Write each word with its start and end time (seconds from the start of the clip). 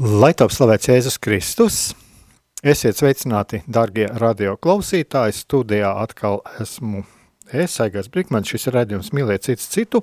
Lai 0.00 0.30
top 0.32 0.48
slavēts 0.48 0.88
Jēzus 0.88 1.18
Kristus, 1.20 1.74
esiet 2.64 2.96
sveicināti, 2.96 3.58
darbie 3.68 4.06
radio 4.08 4.54
klausītāji. 4.56 5.34
Studijā 5.36 5.90
atkal 6.00 6.40
esmu 6.64 7.02
es, 7.52 7.74
Aigars 7.84 8.08
Brīsmans. 8.08 8.48
Šis 8.48 8.70
ir 8.70 8.78
redzējums 8.78 9.12
mīlēt 9.12 9.44
cits 9.44 9.68
citu. 9.68 10.00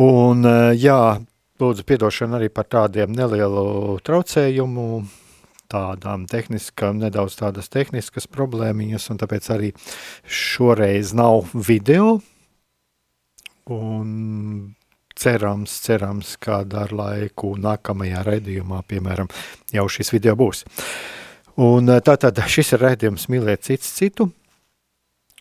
Un, 0.00 0.40
eh, 0.48 0.72
jā, 0.72 1.20
lūdzu, 1.60 1.84
atdošanu 1.84 2.40
arī 2.40 2.48
par 2.48 2.64
tādiem 2.64 3.12
nelielu 3.12 4.00
traucējumu, 4.00 5.04
tādām 5.68 6.24
tehniskām, 6.24 6.96
nedaudz 6.96 7.36
tādas 7.36 7.68
tehniskas 7.68 8.24
problēmiņas, 8.26 9.10
un 9.10 9.18
tāpēc 9.18 9.50
arī 9.52 9.74
šoreiz 10.24 11.12
nav 11.12 11.44
video. 11.52 12.22
Un 13.68 14.76
cerams, 15.20 15.76
cerams, 15.84 16.34
kādā 16.40 16.86
ar 16.86 16.94
laiku 16.96 17.54
nākamajā 17.60 18.24
raidījumā, 18.26 18.82
piemēram, 18.88 19.30
jau 19.74 19.86
šis 19.92 20.12
video 20.14 20.36
būs. 20.40 20.64
Un 21.60 21.90
eh, 21.92 22.02
tātad 22.04 22.38
šis 22.48 22.76
ir 22.76 22.84
raidījums 22.86 23.28
mīlēt 23.32 23.66
cits 23.68 23.90
citu, 23.98 24.30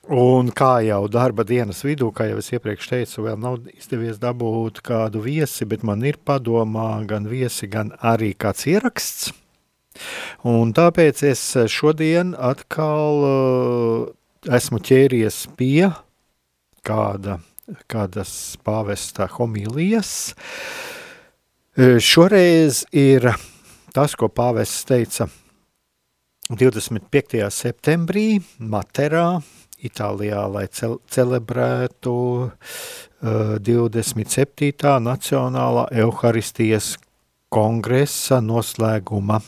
un 0.10 0.50
kā 0.56 0.80
jau 0.84 1.04
darba 1.12 1.46
dienas 1.48 1.84
vidū, 1.86 2.10
kā 2.16 2.28
jau 2.32 2.40
es 2.42 2.52
iepriekš 2.52 2.92
teicu, 2.92 3.26
vēl 3.28 3.40
nav 3.40 3.60
izdevies 3.76 4.20
dabūt 4.22 4.82
kādu 4.86 5.24
viesi, 5.24 5.68
bet 5.70 5.86
man 5.88 6.04
ir 6.04 6.20
padomā 6.26 6.92
gan 7.10 7.30
viesi, 7.30 7.70
gan 7.72 7.94
arī 8.02 8.34
kāds 8.34 8.66
ieraksts, 8.68 9.30
un 10.48 10.74
tāpēc 10.76 11.24
es 11.30 11.44
šodien 11.72 12.34
atkal 12.36 13.24
uh, 13.28 14.10
esmu 14.60 14.82
ķēries 14.84 15.44
pie 15.60 15.92
kāda 16.86 17.40
kādas 17.92 18.31
pāvesta 18.66 19.28
homīlijas. 19.31 20.34
E, 21.78 21.98
šoreiz 22.03 22.84
ir 22.95 23.30
tas, 23.94 24.16
ko 24.20 24.30
pāvests 24.31 24.88
teica 24.89 25.30
25. 26.49 27.45
septembrī 27.54 28.39
Materā, 28.58 29.39
Itālijā, 29.80 30.42
lai 30.52 30.66
ce 30.73 30.89
celebrētu 31.08 32.14
uh, 32.44 32.49
27. 33.21 34.73
Nacionālā 35.05 35.86
Euharistijas 36.02 36.98
kongresa 37.54 38.42
noslēguma 38.44 39.39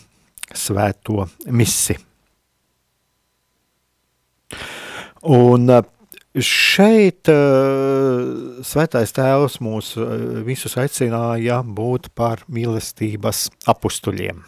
svēto 0.56 1.26
misi. 1.52 1.98
Un 5.28 5.68
uh, 5.68 5.84
Šeit 6.32 7.28
uh, 7.28 8.62
svētais 8.64 9.12
tēvs 9.12 9.58
mūs 9.60 9.90
uh, 10.00 10.40
visus 10.48 10.78
aicināja 10.80 11.58
būt 11.68 12.08
par 12.16 12.46
mīlestības 12.48 13.50
apustuļiem. 13.68 14.40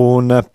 Un, 0.00 0.32
uh, 0.32 0.48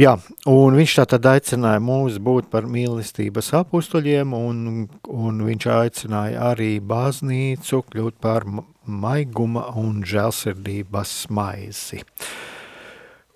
jā, 0.00 0.16
un 0.48 0.80
viņš 0.80 0.98
tātad 1.02 1.28
aicināja 1.36 1.84
mūs 1.84 2.16
būt 2.16 2.48
par 2.48 2.64
mīlestības 2.72 3.52
apustuļiem, 3.60 4.32
un, 4.32 4.66
un 5.12 5.44
viņš 5.44 5.72
aicināja 5.76 6.54
arī 6.54 6.78
baznīcu 6.80 7.84
kļūt 7.92 8.16
par 8.24 8.48
maiguma 8.88 9.68
un 9.76 10.00
žēlsirdības 10.08 11.26
maizi. 11.36 12.00
Uh, 12.00 12.56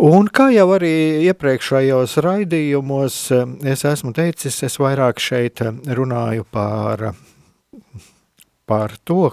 Un 0.03 0.27
kā 0.35 0.49
jau 0.51 0.65
arī 0.75 1.23
iepriekšējos 1.29 2.17
raidījumos 2.25 3.19
es 3.71 3.85
esmu 3.87 4.11
teicis, 4.17 4.57
es 4.67 4.75
vairāk 4.83 5.23
šeit 5.23 5.63
runāju 5.63 6.43
par, 6.51 7.13
par 8.67 8.97
to, 9.07 9.29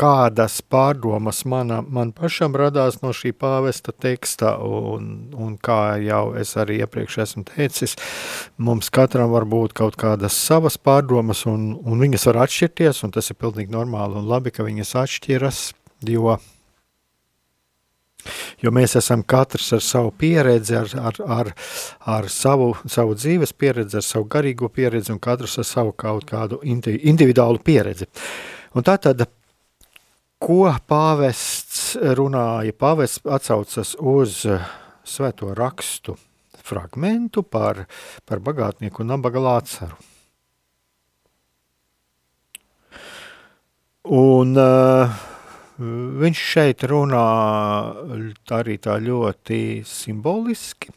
kādas 0.00 0.58
pārdomas 0.60 1.40
mana, 1.48 1.80
man 1.80 2.12
pašam 2.12 2.52
radās 2.56 3.00
no 3.00 3.14
šī 3.16 3.32
pāvesta 3.32 3.96
teksta, 3.96 4.58
un, 4.60 5.32
un 5.32 5.56
kā 5.56 5.96
jau 6.04 6.34
es 6.36 6.52
arī 6.60 6.82
iepriekš 6.84 7.18
esmu 7.24 7.46
teicis, 7.54 7.96
mums 8.60 8.92
katram 8.92 9.32
var 9.32 9.48
būt 9.48 9.72
kaut 9.80 9.96
kādas 10.00 10.36
savas 10.36 10.76
pārdomas, 10.76 11.46
un, 11.48 11.70
un 11.80 12.04
viņas 12.04 12.28
var 12.28 12.44
atšķirties, 12.44 13.04
un 13.08 13.16
tas 13.16 13.32
ir 13.32 13.40
pilnīgi 13.40 13.72
normāli 13.72 14.20
un 14.20 14.28
labi, 14.28 14.52
ka 14.52 14.68
viņas 14.68 14.98
atšķiras, 15.00 15.66
jo 16.12 16.36
Jo 18.62 18.72
mēs 18.74 18.96
esam 19.00 19.24
katrs 19.26 19.70
ar 19.76 19.82
savu 19.84 20.12
pieredzi, 20.18 20.76
ar, 20.76 20.94
ar, 21.00 21.20
ar, 21.38 21.52
ar 22.16 22.30
savu, 22.30 22.72
savu 22.88 23.16
dzīves 23.18 23.54
pieredzi, 23.56 23.98
ar 24.00 24.06
savu 24.06 24.28
garīgo 24.30 24.70
pieredzi 24.72 25.14
un 25.14 25.20
katrs 25.22 25.58
ar 25.60 25.68
savu 25.68 25.94
kaut 25.96 26.26
kādu 26.28 26.60
individuālu 26.64 27.62
pieredzi. 27.64 28.08
Un 28.76 28.86
tā 28.86 28.96
tad, 29.02 29.26
ko 30.40 30.64
pāvests 30.88 31.96
runāja, 32.16 32.76
pāvests 32.76 33.24
atsaucas 33.26 33.96
uz 33.98 34.42
svēto 35.04 35.54
rakstu 35.56 36.16
fragmentu 36.70 37.42
par, 37.42 37.84
par 38.24 38.42
bagātnieku 38.44 39.02
un 39.02 39.12
nabaga 39.14 39.42
lācaru. 39.42 39.98
Un 44.10 44.56
uh, 44.56 45.18
Viņš 45.80 46.40
šeit 46.44 46.82
runā 46.84 47.26
arī 48.52 48.76
tā 48.84 48.98
ļoti 49.00 49.80
simboliski. 49.88 50.92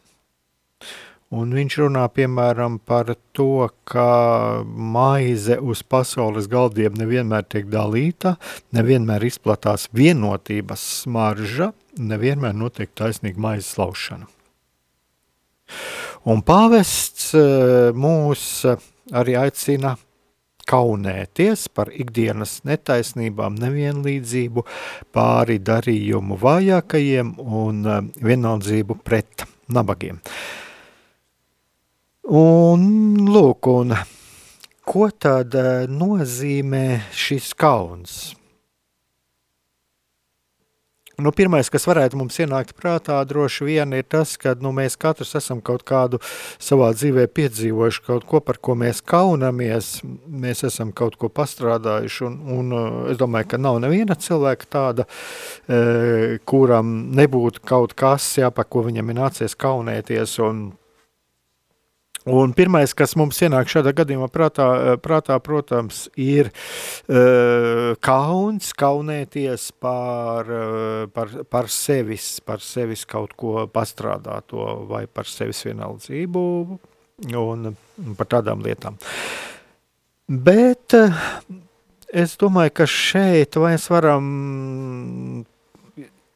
Un 1.34 1.54
viņš 1.56 1.78
runā 1.80 2.04
piemēram 2.14 2.76
par 2.84 3.14
to, 3.34 3.70
ka 3.90 4.62
maize 4.68 5.56
uz 5.58 5.82
pasaules 5.88 6.50
galdiem 6.52 7.00
nevienmēr 7.00 7.48
tiek 7.50 7.72
dalīta, 7.72 8.36
nevienmēr 8.76 9.24
izplatās 9.26 9.88
vienotības 9.96 10.84
smarža, 11.00 11.72
nevienmēr 11.98 12.54
notiek 12.54 12.92
taisnīga 12.94 13.42
maizes 13.42 13.80
laušana. 13.80 14.28
Un 16.30 16.44
pāvests 16.46 17.32
eh, 17.40 17.96
mūs 17.96 18.46
arī 19.16 19.40
aicina 19.40 19.96
kaunēties 20.70 21.68
par 21.76 21.92
ikdienas 21.94 22.60
netaisnībām, 22.68 23.58
nevienlīdzību, 23.62 24.66
pāri 25.16 25.60
darījumu 25.64 26.38
vājākajiem 26.42 27.34
un 27.40 27.82
eh, 27.86 28.04
vienaldzību 28.24 29.00
pret 29.04 29.48
nabagiem. 29.74 30.22
Un 32.34 32.86
lūk, 33.28 33.68
un 33.68 33.98
ko 34.88 35.10
tad 35.12 35.58
eh, 35.60 35.74
nozīmē 35.92 36.86
šis 37.12 37.52
kauns? 37.60 38.22
Nu, 41.22 41.30
pirmais, 41.30 41.68
kas 41.70 41.84
varētu 41.86 42.18
mums 42.18 42.40
ienākt 42.42 42.72
prātā, 42.74 43.20
droši 43.30 43.68
vien 43.68 43.92
ir 43.94 44.06
tas, 44.10 44.32
ka 44.42 44.56
nu, 44.58 44.72
mēs 44.74 44.96
katrs 44.98 45.36
esam 45.38 45.60
kaut 45.62 45.84
kādu 45.86 46.18
savā 46.58 46.88
dzīvē 46.96 47.28
piedzīvojuši, 47.30 48.02
kaut 48.08 48.26
ko, 48.26 48.42
par 48.42 48.58
ko 48.58 48.74
mēs 48.82 49.04
kaunamies, 49.06 50.00
mēs 50.26 50.66
esam 50.66 50.90
kaut 50.90 51.20
ko 51.22 51.30
pastrādājuši, 51.30 52.26
un, 52.26 52.40
un 52.58 52.74
uh, 52.74 53.00
es 53.14 53.22
domāju, 53.22 53.52
ka 53.54 53.62
nav 53.62 53.78
neviena 53.84 54.18
cilvēka 54.18 54.72
tāda, 54.74 55.06
e, 55.70 56.40
kuram 56.50 56.96
nebūtu 57.14 57.62
kaut 57.62 57.94
kas, 57.94 58.32
jā, 58.42 58.50
par 58.50 58.66
ko 58.66 58.82
viņam 58.88 59.14
ir 59.14 59.20
nācies 59.22 59.54
kaunēties, 59.54 60.40
un 60.42 60.72
Un 62.24 62.54
pirmais, 62.56 62.94
kas 62.96 63.18
mums 63.20 63.42
ienāk 63.44 63.68
šādā 63.68 63.92
gadījumā 63.98 64.30
prātā, 64.32 64.66
prātā 65.04 65.36
protams, 65.44 66.06
ir 66.16 66.48
uh, 66.54 67.98
kauns, 68.00 68.70
kaunēties 68.80 69.66
par, 69.84 70.48
uh, 70.48 71.04
par, 71.12 71.34
par, 71.52 71.68
sevis, 71.68 72.38
par 72.48 72.64
sevis 72.64 73.04
kaut 73.04 73.36
ko 73.36 73.66
pastrādāto 73.68 74.86
vai 74.88 75.04
par 75.12 75.28
sevis 75.28 75.66
vienaldzību 75.68 76.46
un 77.44 77.74
par 78.16 78.32
tādām 78.38 78.64
lietām. 78.64 78.96
Bet 80.32 80.96
uh, 80.96 81.24
es 82.08 82.40
domāju, 82.40 82.78
ka 82.80 82.88
šeit 82.88 83.60
mēs 83.60 83.92
varam 83.92 84.32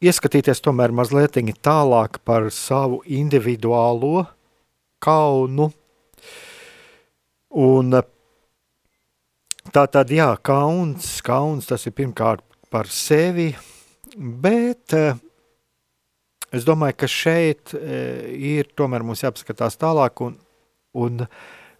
ieskatīties 0.03 0.59
tomēr 0.67 0.91
mazliet 0.91 1.39
tālāk 1.63 2.19
par 2.27 2.51
savu 2.51 3.05
individuālo 3.07 4.27
kaunu. 4.99 5.71
Un 7.55 7.95
tā 9.71 9.83
tad, 9.87 10.11
jā, 10.11 10.29
kauns, 10.43 11.17
kauns 11.23 11.69
tas 11.69 11.87
ir 11.87 11.95
pirmkārt 11.95 12.43
par 12.71 12.89
sevi, 12.91 13.53
bet 14.17 14.95
es 16.51 16.67
domāju, 16.67 16.97
ka 16.99 17.07
šeit 17.07 17.71
ir 17.75 18.67
tomēr 18.75 19.05
mums 19.07 19.23
jāpaskatās 19.23 19.79
tālāk 19.79 20.23
un, 20.25 20.35
un 20.91 21.23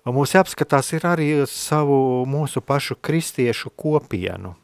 mums 0.07 0.35
jāpaskatās 0.35 0.93
ir 0.95 1.07
arī 1.09 1.29
savu 1.51 2.23
mūsu 2.29 2.63
pašu 2.63 2.95
kristiešu 3.03 3.73
kopienu. 3.75 4.55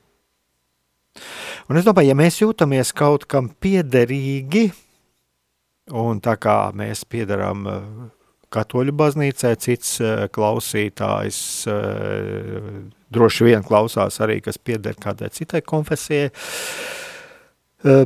Un 1.69 1.79
es 1.79 1.85
domāju, 1.85 2.09
ja 2.11 2.17
mēs 2.17 2.39
jūtamies 2.41 2.91
kaut 2.95 3.27
kam 3.29 3.51
piederīgi, 3.61 4.69
un 5.93 6.19
tā 6.23 6.37
kā 6.41 6.57
mēs 6.75 7.03
piedarām 7.05 7.67
katoļu 8.53 8.95
baznīcai, 8.99 9.53
cits 9.61 9.95
uh, 10.03 10.25
klausītājs 10.33 11.39
uh, 11.71 12.67
droši 13.13 13.49
vien 13.49 13.63
klausās 13.65 14.19
arī, 14.23 14.39
kas 14.45 14.59
pieder 14.61 14.97
kādai 14.99 15.31
citai 15.33 15.63
konfesijai. 15.65 16.29
Uh, 17.83 18.05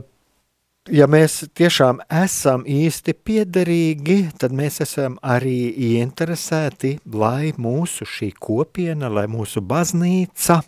ja 0.91 1.07
mēs 1.11 1.41
tiešām 1.57 1.99
esam 2.23 2.63
īsti 2.67 3.15
piederīgi, 3.27 4.17
tad 4.39 4.55
mēs 4.55 4.81
esam 4.85 5.17
arī 5.23 5.69
ieinteresēti, 5.91 6.97
lai 7.13 7.53
mūsu 7.57 8.07
šī 8.07 8.31
kopiena, 8.39 9.11
lai 9.11 9.27
mūsu 9.31 9.63
baznīca 9.63 10.61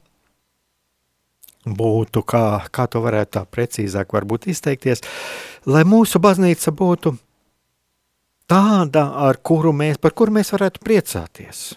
būtu, 1.69 2.23
kā, 2.23 2.43
kā 2.71 2.87
to 2.87 3.01
varētu 3.03 3.35
tā 3.37 3.43
precīzāk 3.45 4.13
varbūt 4.15 4.47
izteikties, 4.51 5.03
lai 5.69 5.83
mūsu 5.87 6.21
baznīca 6.23 6.71
būtu 6.75 7.15
tāda, 8.49 9.05
ar 9.29 9.39
kuru 9.45 9.73
mēs, 9.75 9.99
par 10.01 10.15
kuru 10.17 10.33
mēs 10.39 10.51
varētu 10.55 10.81
priecāties. 10.85 11.69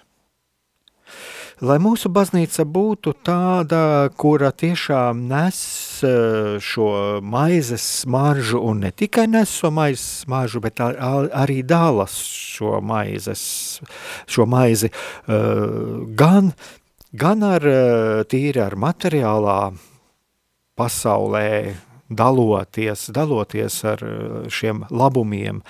Lai 1.63 1.77
mūsu 1.79 2.11
baznīca 2.11 2.65
būtu 2.67 3.13
tāda, 3.23 4.11
kura 4.19 4.49
tiešām 4.51 5.21
nes 5.31 5.59
eh, 6.03 6.57
šo 6.59 6.89
maizes 7.23 7.85
smaržu, 8.01 8.59
un 8.67 8.81
ne 8.83 8.91
tikai 8.91 9.29
nes 9.31 9.53
šo 9.61 9.71
maizes 9.71 10.25
smaržu, 10.25 10.59
bet 10.65 10.83
arī 10.83 11.61
dālas 11.63 12.17
šo 12.57 12.81
maizes, 12.83 13.45
šo 14.27 14.49
maizi 14.51 14.91
eh, 14.91 15.39
gan, 16.19 16.51
gan 17.15 17.47
ar 17.47 17.69
eh, 17.71 18.25
tīri 18.27 18.65
ar 18.65 18.75
materiālā 18.75 19.61
pasaulē, 20.75 21.49
daloties, 22.19 23.09
daloties 23.15 23.83
ar 23.89 24.03
eh, 24.07 24.49
šiem 24.53 24.85
labumiem, 24.91 25.63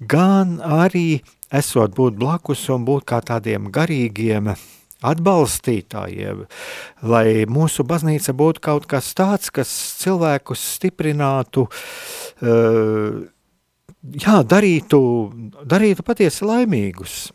gan 0.00 0.58
arī 0.64 1.22
esot 1.50 1.96
būt 1.96 2.18
blakus 2.20 2.68
un 2.70 2.86
būt 2.88 3.08
kā 3.10 3.20
tādiem 3.26 3.70
garīgiem 3.74 4.54
atbalstītājiem, 5.00 6.44
lai 7.08 7.26
mūsu 7.48 7.84
baznīca 7.88 8.34
būtu 8.36 8.62
kaut 8.64 8.86
kas 8.90 9.10
tāds, 9.16 9.50
kas 9.54 9.70
cilvēkus 10.02 10.62
stiprinātu, 10.76 11.66
uh, 12.44 13.20
jā, 14.02 14.40
darītu, 14.44 15.02
darītu 15.64 16.06
patiesi 16.06 16.44
laimīgus. 16.44 17.30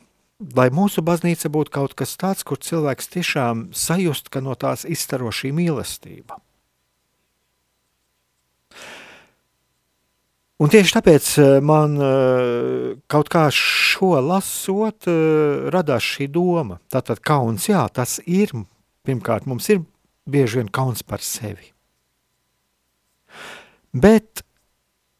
Lai 0.55 0.67
mūsu 0.67 1.01
baznīca 1.05 1.49
būtu 1.49 1.71
kaut 1.71 1.93
kas 1.97 2.17
tāds, 2.19 2.43
kur 2.43 2.59
cilvēks 2.59 3.07
tiešām 3.13 3.69
sajust, 3.71 4.27
ka 4.29 4.43
no 4.43 4.53
tās 4.59 4.83
izstaro 4.83 5.31
šī 5.31 5.53
mīlestība. 5.55 6.41
Un 10.55 10.71
tieši 10.71 10.93
tāpēc 10.95 11.25
eh, 11.43 11.57
man 11.59 11.97
eh, 11.99 12.93
kaut 13.11 13.27
kā 13.31 13.49
šo 13.51 14.13
lasot, 14.23 15.07
eh, 15.11 15.67
radās 15.73 16.05
šī 16.15 16.29
doma. 16.31 16.79
Tātad 16.87 17.19
kauns, 17.19 17.67
jā, 17.67 17.81
tas 17.91 18.21
ir, 18.23 18.53
pirmkārt, 19.03 19.49
mums 19.51 19.67
ir 19.73 19.83
bieži 20.23 20.61
vien 20.61 20.71
kauns 20.71 21.03
par 21.03 21.19
sevi. 21.19 21.73
Bet, 23.91 24.45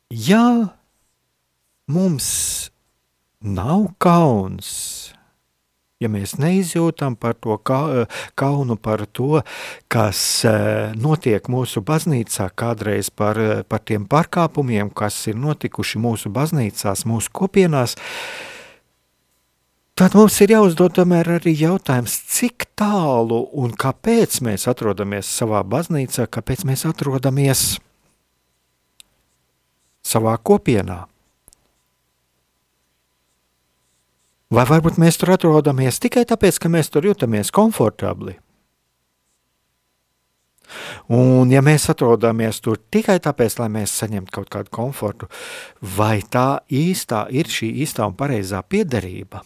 ja 0.08 0.72
mums 1.92 2.30
nav 3.44 3.90
kauns 4.00 5.15
ja 6.06 6.12
mēs 6.12 6.38
neizjūtam 6.40 7.18
par 7.19 7.36
to 7.42 7.57
kaunu, 7.66 8.78
par 8.78 9.06
to, 9.10 9.42
kas 9.92 10.19
eh, 10.48 10.96
notiek 11.00 11.50
mūsu 11.52 11.84
baznīcā, 11.86 12.50
kādreiz 12.57 13.10
par, 13.10 13.40
eh, 13.42 13.63
par 13.68 13.84
tiem 13.86 14.07
pārkāpumiem, 14.10 14.92
kas 14.94 15.18
ir 15.31 15.40
notikuši 15.42 16.02
mūsu 16.02 16.31
baznīcās, 16.34 17.06
mūsu 17.10 17.34
kopienās, 17.36 17.98
tad 19.96 20.16
mums 20.18 20.38
ir 20.44 20.56
jāuzdod 20.56 20.98
tomēr 21.00 21.36
arī 21.40 21.56
jautājums, 21.56 22.19
cik 22.36 22.69
tālu 22.78 23.46
un 23.56 23.74
kāpēc 23.74 24.42
mēs 24.46 24.68
atrodamies 24.72 25.31
savā 25.31 25.63
baznīcā, 25.66 26.28
kāpēc 26.28 26.66
mēs 26.69 26.86
atrodamies 26.90 27.68
savā 30.06 30.38
kopienā. 30.38 31.06
Vai 34.54 34.66
varbūt 34.70 35.00
mēs 35.02 35.18
tur 35.18 35.34
atrodamies 35.34 35.98
tikai 36.02 36.22
tāpēc, 36.30 36.60
ka 36.62 36.70
mēs 36.70 36.92
tur 36.94 37.08
jūtamies 37.08 37.50
komfortabli? 37.54 38.38
Un, 41.10 41.50
ja 41.54 41.62
mēs 41.66 41.88
atrodamies 41.90 42.60
tur 42.62 42.78
tikai 42.94 43.18
tāpēc, 43.22 43.58
lai 43.62 43.70
mēs 43.74 43.94
saņemtu 44.02 44.34
kaut 44.34 44.52
kādu 44.54 44.74
komfortu, 44.74 45.30
vai 45.82 46.20
tā 46.22 46.62
īstā 46.70 47.26
ir 47.34 47.50
šī 47.50 47.72
īstā 47.86 48.06
un 48.06 48.18
pareizā 48.18 48.62
piederība? 48.62 49.42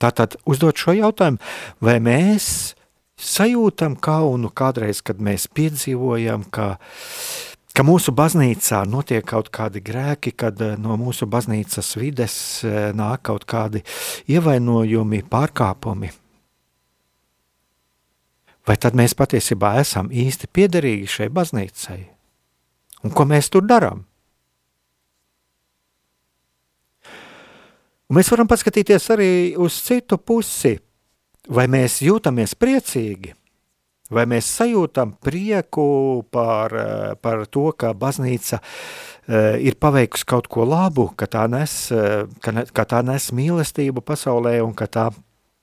Tātad 0.00 0.36
uzdot 0.48 0.80
šo 0.80 0.96
jautājumu, 0.96 1.40
vai 1.84 1.98
mēs 2.04 2.74
sajūtam 3.20 3.96
kaunu 4.00 4.50
kādreiz, 4.52 5.00
kad 5.04 5.20
mēs 5.22 5.46
piedzīvojam, 5.56 6.44
ka 6.52 6.74
uh, 6.76 7.53
ka 7.74 7.82
mūsu 7.82 8.14
baznīcā 8.14 8.84
notiek 8.86 9.24
kaut 9.26 9.50
kādi 9.54 9.82
grēki, 9.84 10.34
kad 10.38 10.60
eh, 10.62 10.76
no 10.80 10.96
mūsu 11.00 11.26
baznīcas 11.30 11.94
vides 11.98 12.36
eh, 12.62 12.92
nāk 12.94 13.26
kaut 13.26 13.46
kādi 13.50 13.82
ievainojumi, 14.30 15.24
pārkāpumi. 15.30 16.12
Vai 18.64 18.78
tad 18.80 18.96
mēs 18.96 19.12
patiesībā 19.18 19.74
esam 19.82 20.08
īsti 20.08 20.48
piederīgi 20.48 21.10
šai 21.18 21.28
baznīcai? 21.34 22.00
Un 23.04 23.12
ko 23.12 23.26
mēs 23.28 23.50
tur 23.52 23.66
darām? 23.68 24.06
Un 28.08 28.16
mēs 28.16 28.30
varam 28.32 28.48
paskatīties 28.48 29.10
arī 29.12 29.30
uz 29.60 29.76
citu 29.84 30.16
pusi. 30.16 30.78
Vai 31.44 31.66
mēs 31.68 31.98
jūtamies 32.00 32.54
priecīgi? 32.56 33.34
Vai 34.12 34.26
mēs 34.28 34.44
sajūtam 34.58 35.14
prieku 35.24 36.26
par, 36.30 36.74
eh, 36.76 37.14
par 37.16 37.46
to, 37.48 37.70
ka 37.72 37.94
baznīca 37.96 38.58
uh, 38.60 39.56
ir 39.56 39.78
paveikusi 39.80 40.26
kaut 40.28 40.48
ko 40.52 40.66
labu, 40.68 41.06
ka 41.16 41.24
tā, 41.24 41.46
nes, 41.48 41.72
uh, 41.88 42.28
ka, 42.44 42.52
ne, 42.52 42.66
ka 42.68 42.84
tā 42.84 43.00
nes 43.00 43.30
mīlestību 43.32 44.04
pasaulē 44.04 44.58
un 44.60 44.74
ka 44.76 44.84
tā, 44.92 45.06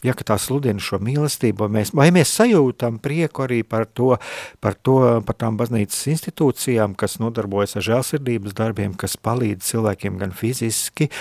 ja, 0.02 0.16
ka 0.18 0.26
tā 0.26 0.40
sludina 0.42 0.82
šo 0.82 0.98
mīlestību, 0.98 1.70
mēs, 1.70 1.94
vai 1.94 2.10
mēs 2.10 2.34
sajūtam 2.34 2.98
prieku 2.98 3.46
arī 3.46 3.62
par 3.62 3.86
to, 3.86 4.16
par 4.58 4.74
to, 4.74 4.98
par 5.22 5.38
tām 5.38 5.60
baznīcas 5.62 6.02
institūcijām, 6.10 6.98
kas 6.98 7.20
nodarbojas 7.22 7.78
ar 7.78 7.86
žēlsirdības 7.92 8.58
darbiem, 8.58 8.98
kas 8.98 9.22
palīdz 9.22 9.70
cilvēkiem 9.70 10.18
gan 10.18 10.34
fiziski, 10.34 11.12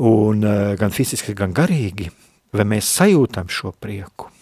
un, 0.00 0.40
gan 0.80 0.96
fiziski, 0.96 1.36
gan 1.36 1.52
garīgi, 1.52 2.08
vai 2.56 2.64
mēs 2.72 2.88
sajūtam 2.96 3.52
šo 3.52 3.76
prieku? 3.76 4.33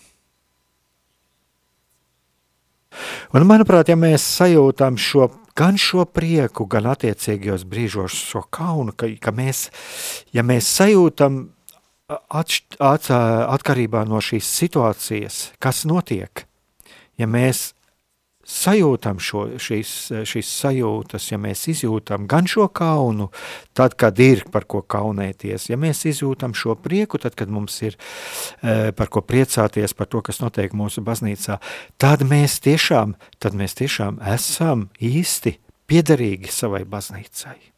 Un, 3.32 3.46
manuprāt, 3.48 3.88
ja 3.92 3.96
mēs 3.98 4.24
sajūtam 4.38 4.98
šo, 5.00 5.30
gan 5.58 5.78
šo 5.80 6.04
prieku, 6.08 6.66
gan 6.70 6.88
attiecīgajos 6.92 7.66
brīžos 7.68 8.16
šo 8.32 8.44
kaunu, 8.52 8.94
ka, 8.96 9.10
ka 9.20 9.34
mēs, 9.36 9.68
ja 10.34 10.44
mēs 10.46 10.68
sajūtam 10.78 11.44
atšt, 12.12 12.78
at, 12.82 13.08
atkarībā 13.12 14.04
no 14.08 14.20
šīs 14.22 14.48
situācijas, 14.60 15.44
kas 15.62 15.84
notiek, 15.88 16.44
ja 17.20 17.28
mēs 17.30 17.72
sajūtam 18.48 19.20
šo, 19.22 19.44
šīs, 19.62 19.92
šīs 20.28 20.50
sajūtas, 20.62 21.28
ja 21.30 21.38
mēs 21.40 21.64
izjūtam 21.72 22.26
gan 22.30 22.48
šo 22.50 22.66
kaunu, 22.74 23.30
tad, 23.76 23.96
kad 24.00 24.18
ir 24.22 24.44
par 24.52 24.66
ko 24.70 24.82
kaunēties, 24.82 25.68
ja 25.70 25.78
mēs 25.80 26.04
izjūtam 26.10 26.56
šo 26.58 26.76
prieku, 26.82 27.20
tad, 27.22 27.36
kad 27.38 27.52
mums 27.52 27.78
ir 27.86 27.96
e, 27.96 28.92
par 28.96 29.12
ko 29.12 29.22
priecāties 29.24 29.94
par 29.96 30.10
to, 30.10 30.22
kas 30.26 30.42
notiek 30.42 30.74
mūsu 30.76 31.04
baznīcā, 31.06 31.58
tad 32.02 32.26
mēs 32.26 32.60
tiešām, 32.64 33.16
tad 33.42 33.58
mēs 33.58 33.78
tiešām 33.78 34.22
esam 34.34 34.88
īsti 35.00 35.58
piederīgi 35.90 36.50
savai 36.52 36.84
baznīcai. 36.88 37.71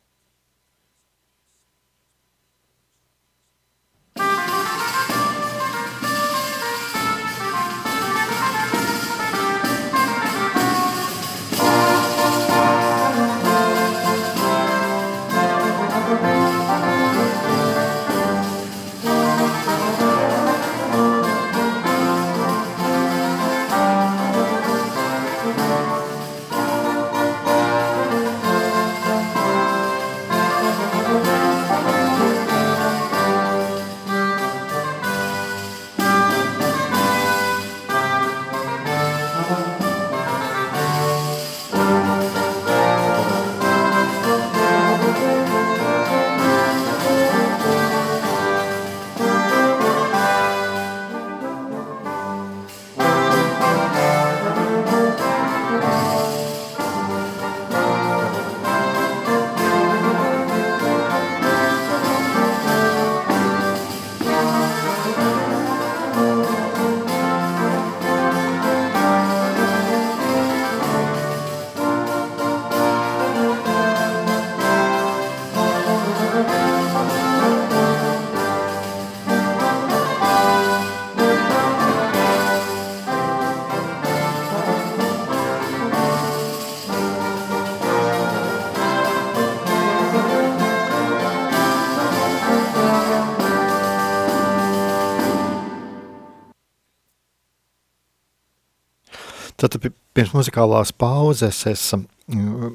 Tad 99.60 99.76
pirms 100.14 100.34
muzikālās 100.34 100.92
pauzes 100.96 101.60
es 101.70 101.82
mm, 101.94 102.74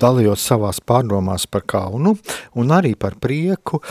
dalījos 0.00 0.44
savās 0.48 0.80
pārdomās 0.80 1.46
par 1.50 1.66
kaunu 1.68 2.16
un 2.56 2.72
arī 2.74 2.94
par 2.98 3.18
prieku, 3.20 3.82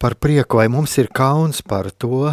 par 0.00 0.16
prieku, 0.20 0.58
vai 0.60 0.68
mums 0.72 0.96
ir 0.98 1.12
kauns 1.14 1.62
par 1.62 1.90
to, 1.92 2.26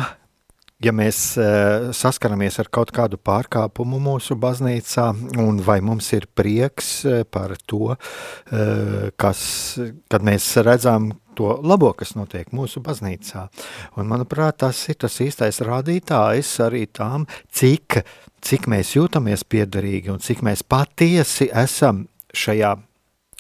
ja 0.84 0.94
mēs 0.96 1.20
uh, 1.40 1.90
saskaramies 1.96 2.60
ar 2.62 2.70
kaut 2.74 2.94
kādu 2.96 3.20
pārkāpumu 3.22 4.00
mūsu 4.02 4.38
baznīcā, 4.40 5.10
un 5.42 5.62
vai 5.66 5.80
mums 5.86 6.12
ir 6.18 6.28
prieks 6.36 6.94
uh, 7.06 7.22
par 7.30 7.56
to, 7.66 7.94
uh, 7.96 9.12
kas, 9.20 9.44
kad 10.12 10.26
mēs 10.26 10.50
redzam 10.66 11.12
to 11.38 11.54
labo, 11.64 11.94
kas 11.98 12.16
notiek 12.18 12.52
mūsu 12.56 12.84
baznīcā. 12.84 13.48
Un, 13.96 14.10
manuprāt, 14.10 14.60
tas 14.66 14.82
ir 14.92 15.00
tas 15.00 15.16
īstais 15.24 15.62
rādītājs 15.64 16.58
arī 16.66 16.86
tām, 16.92 17.30
cik 17.56 18.02
cik 18.42 18.68
mēs 18.72 18.96
jūtamies 18.96 19.46
piederīgi 19.46 20.12
un 20.14 20.22
cik 20.22 20.42
mēs 20.46 20.64
patiesi 20.66 21.50
esam 21.54 22.06
šajā 22.34 22.74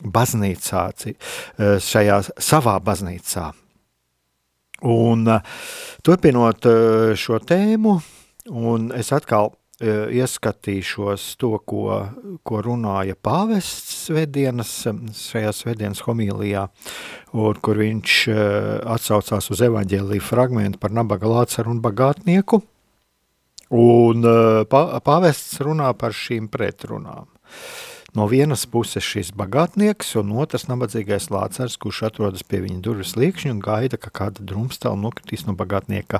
baznīcā, 0.01 0.85
šajā 1.57 2.21
savā 2.41 2.77
baznīcā. 2.85 3.51
Un 4.87 5.25
eh, 5.29 5.41
turpinot 6.05 6.67
eh, 6.69 7.11
šo 7.19 7.41
tēmu, 7.43 7.97
un 8.51 8.91
es 8.97 9.11
atkal 9.15 9.55
ieskatīšos 9.81 11.23
to, 11.41 11.55
ko, 11.65 11.95
ko 12.45 12.59
runāja 12.61 13.15
pāvests 13.17 13.95
svētdienas, 14.05 14.75
šajā 15.17 15.55
svētdienas 15.57 16.03
homīlijā, 16.05 16.67
un 17.33 17.57
kur 17.65 17.81
viņš 17.81 18.17
atsaucās 18.93 19.49
uz 19.49 19.63
evaņģēliju 19.65 20.21
fragmentu 20.21 20.77
par 20.77 20.93
nabaga 20.93 21.31
lācaru 21.33 21.73
un 21.73 21.81
bagātnieku, 21.81 22.61
Un 23.71 24.25
eh, 24.27 24.65
pāvests 24.67 25.61
runā 25.63 25.93
par 25.95 26.15
šīm 26.15 26.49
pretrunām. 26.51 27.29
No 28.11 28.25
vienas 28.27 28.65
puses 28.67 29.05
šis 29.07 29.29
bagātnieks, 29.39 30.09
un 30.19 30.33
otrs 30.43 30.65
nabadzīgais 30.67 31.29
lācars, 31.31 31.77
kurš 31.79 32.01
atrodas 32.09 32.43
pie 32.43 32.59
viņa 32.65 32.81
durvis 32.83 33.13
liekšņa 33.15 33.53
un 33.53 33.61
gaida, 33.63 33.95
ka 33.95 34.11
kāda 34.11 34.43
drumstēla 34.43 34.99
nokritīs 34.99 35.45
no 35.47 35.55
bagātnieka 35.55 36.19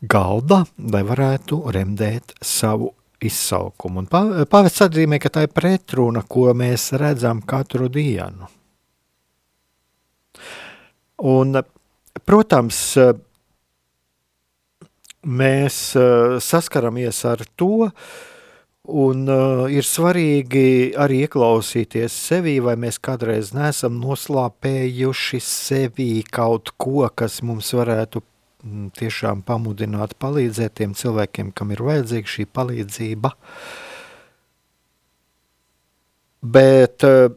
galda, 0.00 0.62
lai 0.80 1.02
varētu 1.04 1.60
remdēt 1.76 2.32
savu 2.40 2.94
izsaukumu. 3.20 4.06
Pāvests 4.08 4.86
atzīmē, 4.86 5.20
ka 5.20 5.28
tā 5.34 5.44
ir 5.44 5.52
pretruna, 5.52 6.24
ko 6.24 6.54
mēs 6.56 6.88
redzam 6.96 7.44
katru 7.44 7.90
dienu. 7.92 8.48
Un, 11.28 11.60
protams, 12.24 12.80
mēs 15.28 15.82
uh, 16.00 16.40
saskaramies 16.40 17.20
ar 17.28 17.44
to, 17.60 17.90
un 18.88 19.26
uh, 19.28 19.66
ir 19.68 19.84
svarīgi 19.84 20.92
arī 20.98 21.24
ieklausīties 21.26 22.14
sevī, 22.28 22.56
vai 22.64 22.76
mēs 22.80 23.00
kādreiz 23.02 23.52
neesam 23.56 23.98
noslāpējuši 24.00 25.40
sevī 25.44 26.12
kaut 26.24 26.72
ko, 26.80 27.04
kas 27.14 27.40
mums 27.44 27.72
varētu 27.76 28.22
mm, 28.22 28.88
tiešām 28.96 29.44
pamudināt, 29.44 30.16
palīdzēt 30.20 30.78
tiem 30.80 30.94
cilvēkiem, 30.96 31.52
kam 31.52 31.74
ir 31.74 31.84
vajadzīga 31.84 32.34
šī 32.36 32.46
palīdzība. 32.48 33.34
Bet 36.40 37.04
uh, 37.04 37.28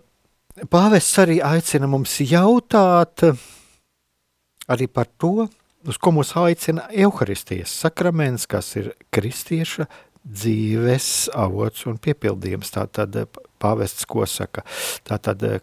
pāvests 0.71 1.19
arī 1.19 1.41
aicina 1.43 1.91
mums 1.91 2.15
jautāt 2.23 3.27
arī 4.71 4.87
par 4.87 5.11
to, 5.19 5.49
uz 5.83 5.99
ko 5.99 6.13
mūs 6.15 6.31
aicina 6.39 6.87
Euharistijas 6.87 7.73
sakraments, 7.83 8.47
kas 8.47 8.77
ir 8.79 8.93
kristieša 9.11 9.89
dzīves 10.23 11.07
avots 11.35 11.85
un 11.89 11.99
piepildījums. 12.01 12.71
Tātad 12.73 13.15
eh, 13.19 13.27
pāvests, 13.61 14.07
ko 14.09 14.25
saka, 14.29 14.63
tātad 15.07 15.43
eh, 15.47 15.59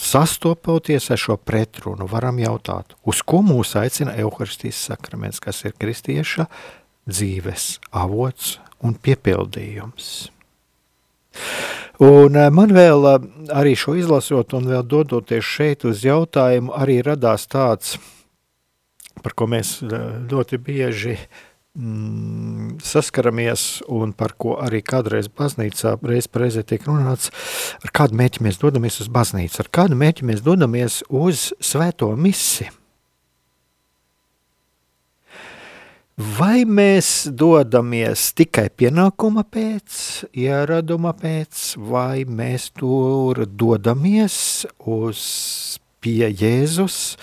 sastopoties 0.00 1.10
ar 1.12 1.20
šo 1.20 1.38
pretrunu, 1.40 2.08
varam 2.10 2.40
jautāt, 2.42 2.96
uz 3.08 3.22
ko 3.26 3.42
mūs 3.46 3.76
aicina 3.80 4.16
Euharistijas 4.20 4.84
sakraments, 4.90 5.40
kas 5.42 5.64
ir 5.64 5.76
kristieša 5.80 6.48
dzīves 7.06 7.76
avots 7.94 8.56
un 8.84 8.96
piepildījums. 9.00 10.28
Un 12.04 12.36
eh, 12.36 12.50
man 12.52 12.74
vēl 12.76 13.08
arī 13.54 13.72
šo 13.78 13.96
izlasot 13.96 14.52
un 14.56 14.68
vēl 14.72 14.84
dodoties 14.84 15.44
šeit 15.56 15.88
uz 15.88 16.04
jautājumu, 16.04 16.76
arī 16.76 17.00
radās 17.06 17.48
tāds– 17.48 17.96
par 19.26 19.34
ko 19.34 19.48
mēs 19.50 19.80
eh, 19.82 20.06
ļoti 20.30 20.60
bieži 20.62 21.16
mm, 21.76 22.78
saskaramies 22.84 23.66
un 23.92 24.14
par 24.16 24.34
ko 24.40 24.56
arī 24.62 24.82
kādreiz 24.84 25.28
baznīcā 25.28 25.96
reiz 26.06 26.30
reizē 26.32 26.64
tiek 26.66 26.88
runāts, 26.88 27.30
ar 27.84 27.92
kādu 27.94 28.18
mēķi 28.18 28.46
mēs 28.46 28.58
dodamies 28.62 29.00
uz 29.04 29.12
baznīcu, 29.12 29.60
ar 29.62 29.70
kādu 29.80 30.00
mēķi 30.00 30.26
mēs 30.26 30.42
dodamies 30.46 31.02
uz 31.08 31.50
svēto 31.60 32.10
misi. 32.16 32.68
Vai 36.16 36.64
mēs 36.64 37.26
dodamies 37.28 38.30
tikai 38.32 38.70
pienākuma 38.72 39.42
pēc, 39.52 40.24
ieraduma 40.32 41.12
pēc, 41.12 41.74
vai 41.76 42.24
mēs 42.24 42.70
tur 42.72 43.42
dodamies 43.44 44.64
uz 44.80 45.20
pie 46.00 46.28
Jēzus, 46.30 47.16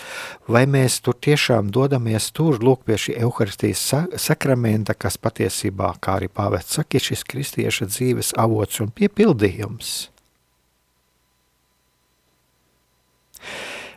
vai 0.50 0.64
mēs 0.70 1.00
tur 1.04 1.16
tiešām 1.16 1.70
dodamies 1.74 2.30
tur, 2.36 2.58
lūk, 2.62 2.84
pie 2.88 2.98
šī 3.00 3.16
evaharistijas 3.20 3.84
sakramenta, 4.20 4.96
kas 4.96 5.18
patiesībā, 5.20 5.94
kā 6.00 6.18
arī 6.20 6.30
pāvēts 6.32 6.78
saka, 6.78 6.98
ir 6.98 7.08
šis 7.08 7.24
kristieša 7.30 7.90
dzīves 7.92 8.34
avots 8.40 8.82
un 8.84 8.92
piepildījums. 8.94 9.94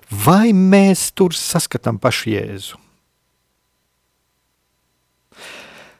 Vai 0.07 0.53
mēs 0.55 1.09
tur 1.11 1.35
saskatām 1.35 1.99
pašu 1.99 2.31
Jēzu? 2.31 2.83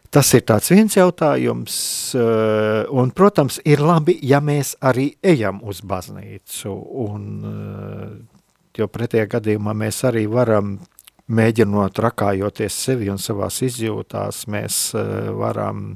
Tas 0.08 0.30
ir 0.34 0.44
viens 0.72 0.96
jautājums, 0.96 2.16
eh, 2.16 2.86
un, 2.90 3.12
protams, 3.12 3.60
ir 3.66 3.80
labi, 3.84 4.18
ja 4.24 4.40
mēs 4.40 4.76
arī 4.82 5.18
ejam 5.22 5.60
uz 5.62 5.82
baznīcu. 5.82 6.72
Un, 7.06 7.24
eh, 7.44 8.37
jo 8.78 8.88
pretējā 8.92 9.28
gadījumā 9.38 9.74
mēs 9.78 10.04
arī 10.08 10.26
varam, 10.32 10.78
mēģinot 11.28 12.00
rakājoties 12.06 12.76
sevi 12.88 13.10
un 13.12 13.20
savās 13.20 13.62
izjūtās, 13.68 14.46
mēs 14.52 14.82
eh, 14.96 15.32
varam, 15.36 15.90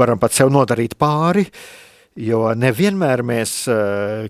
varam 0.00 0.20
pat 0.20 0.36
sev 0.36 0.52
nodarīt 0.52 0.98
pāri, 1.00 1.46
jo 2.20 2.42
nevienmēr 2.58 3.22
mēs 3.24 3.52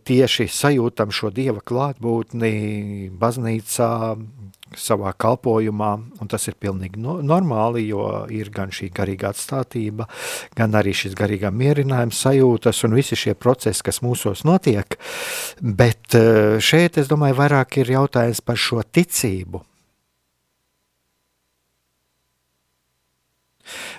tieši 0.07 0.47
sajūtam 0.53 1.11
šo 1.17 1.31
Dieva 1.35 1.63
klātbūtni 1.65 3.09
baznīcā, 3.19 3.91
savā 4.79 5.12
kalpošanā, 5.19 5.91
un 6.23 6.31
tas 6.31 6.47
ir 6.50 6.57
pilnīgi 6.61 7.00
no, 7.03 7.19
normāli, 7.25 7.87
jo 7.89 8.05
ir 8.33 8.53
gan 8.55 8.75
šī 8.75 8.91
garīgā 8.95 9.33
atstātība, 9.35 10.07
gan 10.59 10.77
arī 10.79 10.95
šis 10.97 11.17
garīgā 11.19 11.50
mierinājums, 11.55 12.21
sajūtas 12.27 12.85
un 12.87 12.99
visi 12.99 13.19
šie 13.19 13.35
procesi, 13.39 13.85
kas 13.87 14.03
mūsos 14.05 14.45
notiek. 14.49 14.99
Bet 15.61 16.15
eh, 16.19 16.59
šeit, 16.62 17.00
es 17.00 17.11
domāju, 17.11 17.41
vairāk 17.41 17.81
ir 17.83 17.97
jautājums 17.97 18.45
par 18.45 18.61
šo 18.61 18.85
ticību. 18.85 19.65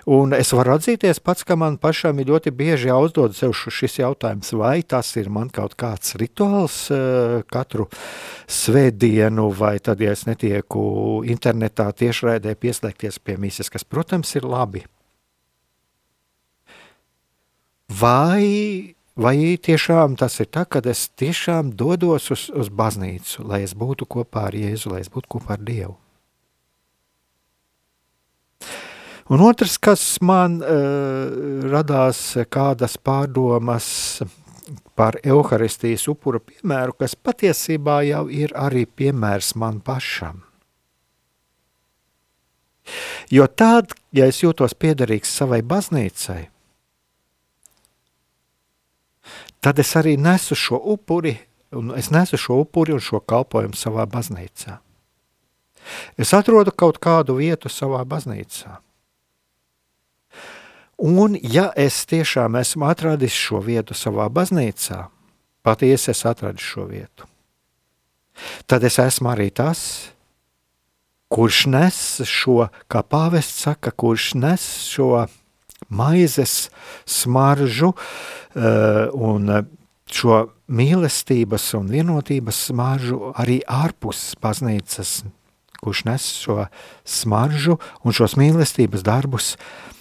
Un 0.09 0.33
es 0.33 0.49
varu 0.55 0.73
atzīties 0.73 1.19
pats, 1.21 1.43
ka 1.45 1.55
man 1.59 1.77
pašam 1.77 2.17
ir 2.21 2.31
ļoti 2.31 2.53
bieži 2.57 2.89
jāuzdod 2.89 3.35
sev 3.37 3.53
šis 3.53 3.99
jautājums, 3.99 4.49
vai 4.57 4.81
tas 4.81 5.11
ir 5.21 5.29
man 5.29 5.51
kaut 5.53 5.75
kāds 5.77 6.15
rituāls 6.17 6.87
eh, 6.89 7.43
katru 7.51 7.85
svētdienu, 8.49 9.51
vai 9.53 9.77
tad, 9.79 10.01
ja 10.01 10.15
es 10.15 10.25
netieku 10.25 11.21
internetā 11.29 11.91
tiešraidē 11.93 12.55
pieslēgties 12.57 13.21
pie 13.21 13.37
mises, 13.37 13.69
kas, 13.69 13.85
protams, 13.85 14.33
ir 14.35 14.49
labi. 14.49 14.85
Vai, 17.91 18.95
vai 19.13 19.35
tiešām 19.61 20.15
tas 20.17 20.39
ir 20.41 20.49
tā, 20.49 20.65
ka 20.65 20.81
es 20.89 21.09
tiešām 21.13 21.75
dodos 21.77 22.31
uz, 22.33 22.49
uz 22.49 22.71
baznīcu, 22.73 23.43
lai 23.45 23.61
es 23.67 23.75
būtu 23.77 24.07
kopā 24.09 24.47
ar 24.49 24.57
Jēzu, 24.57 24.95
lai 24.95 25.03
es 25.03 25.11
būtu 25.13 25.37
kopā 25.37 25.59
ar 25.59 25.67
Dievu? 25.67 25.99
Un 29.31 29.39
otrs, 29.47 29.77
kas 29.79 30.03
man 30.19 30.57
uh, 30.59 31.31
radās 31.71 32.19
kādas 32.51 32.97
pārdomas 32.99 33.85
par 34.99 35.15
evaharistijas 35.23 36.03
upura 36.11 36.41
piemēru, 36.43 36.97
kas 36.99 37.15
patiesībā 37.15 38.01
jau 38.09 38.25
ir 38.27 38.51
arī 38.59 38.83
piemērs 38.85 39.53
man 39.55 39.79
pašam. 39.79 40.43
Jo 43.31 43.47
tad, 43.47 43.95
ja 44.11 44.27
es 44.27 44.41
jūtos 44.43 44.75
piederīgs 44.75 45.31
savai 45.31 45.61
baznīcai, 45.63 46.41
tad 49.63 49.79
es 49.79 49.95
arī 49.95 50.17
nesu 50.19 50.59
šo 50.59 50.81
upuri, 50.97 51.37
un 51.71 51.95
es 51.95 52.11
nesu 52.11 52.35
šo 52.35 52.59
upuri 52.65 52.99
un 52.99 52.99
šo 52.99 53.23
kalpojumu 53.23 53.79
savā 53.79 54.09
baznīcā. 54.11 54.81
Es 56.19 56.33
atrodu 56.35 56.75
kaut 56.75 56.99
kādu 56.99 57.39
vietu 57.39 57.71
savā 57.71 58.03
baznīcā. 58.05 58.81
Un, 61.01 61.33
ja 61.41 61.71
es 61.73 62.03
tiešām 62.05 62.59
esmu 62.59 62.85
atradis 62.85 63.33
šo 63.33 63.57
vietu 63.65 63.95
savā 63.97 64.27
baznīcā, 64.29 65.07
patiesi 65.65 66.11
es 66.13 66.21
atradu 66.29 66.61
šo 66.61 66.85
vietu, 66.91 67.25
tad 68.69 68.85
es 68.85 68.99
esmu 69.01 69.31
arī 69.33 69.49
tas, 69.49 69.81
kurš 71.33 71.63
nes 71.73 71.97
šo, 72.29 72.69
kā 72.85 73.01
pāvests 73.01 73.65
saka, 73.65 73.89
kurš 73.89 74.35
nes 74.37 74.61
šo 74.91 75.25
maizes 75.89 76.69
smaržu 77.09 77.95
uh, 77.95 79.09
un 79.17 79.49
šo 80.05 80.41
mīlestības 80.69 81.71
un 81.79 81.89
vienotības 81.89 82.67
smaržu 82.69 83.33
arī 83.41 83.63
ārpus 83.65 84.35
baznīcas, 84.43 85.23
kurš 85.81 86.05
nes 86.05 86.29
šo 86.43 86.67
smaržu 87.01 87.79
un 88.05 88.13
šos 88.13 88.37
mīlestības 88.37 89.01
darbus 89.07 89.55
uh, 89.55 89.97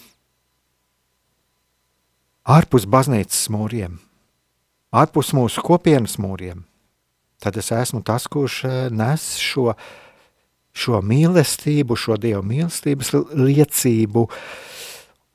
ārpus 2.49 2.87
baznīcas 2.89 3.49
mūriem, 3.53 3.99
ārpus 4.93 5.33
mūsu 5.37 5.63
kopienas 5.65 6.17
mūriem, 6.21 6.65
tad 7.41 7.57
es 7.61 7.71
esmu 7.73 8.03
tas, 8.07 8.29
kurš 8.31 8.65
eh, 8.65 8.81
nes 8.91 9.37
šo, 9.41 9.75
šo 10.73 11.03
mīlestību, 11.05 11.97
šo 11.97 12.17
dievu 12.21 12.43
mīlestības 12.47 13.15
liecību. 13.37 14.27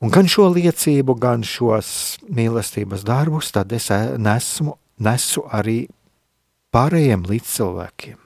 Un 0.04 0.12
gan 0.12 0.28
šo 0.28 0.50
liecību, 0.52 1.16
gan 1.16 1.46
šos 1.46 2.18
mīlestības 2.28 3.06
darbus, 3.06 3.54
tad 3.54 3.72
es 3.72 3.90
eh, 3.94 4.14
nesmu, 4.18 4.76
nesu 5.00 5.46
arī 5.52 5.84
pārējiem 6.74 7.26
līdzcilvēkiem. 7.30 8.25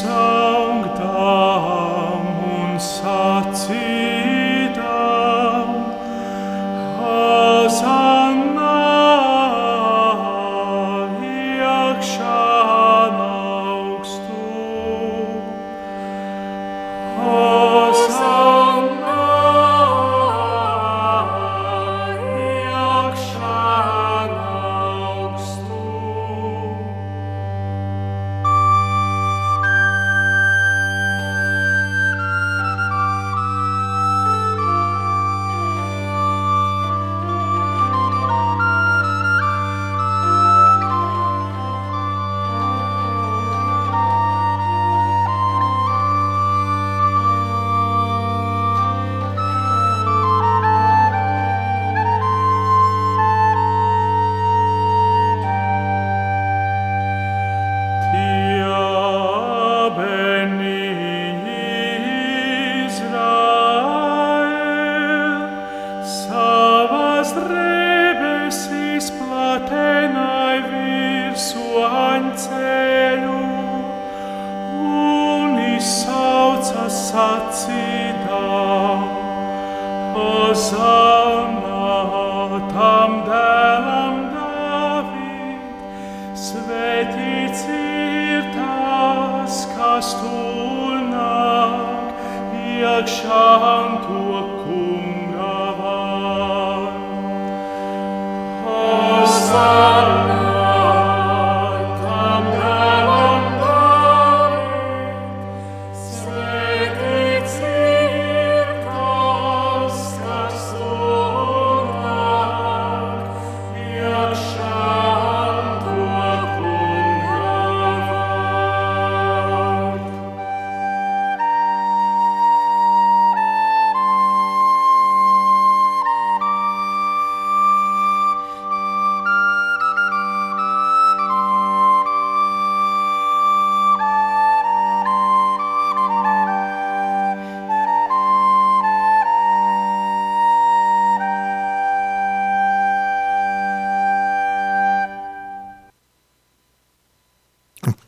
sun. 0.00 0.37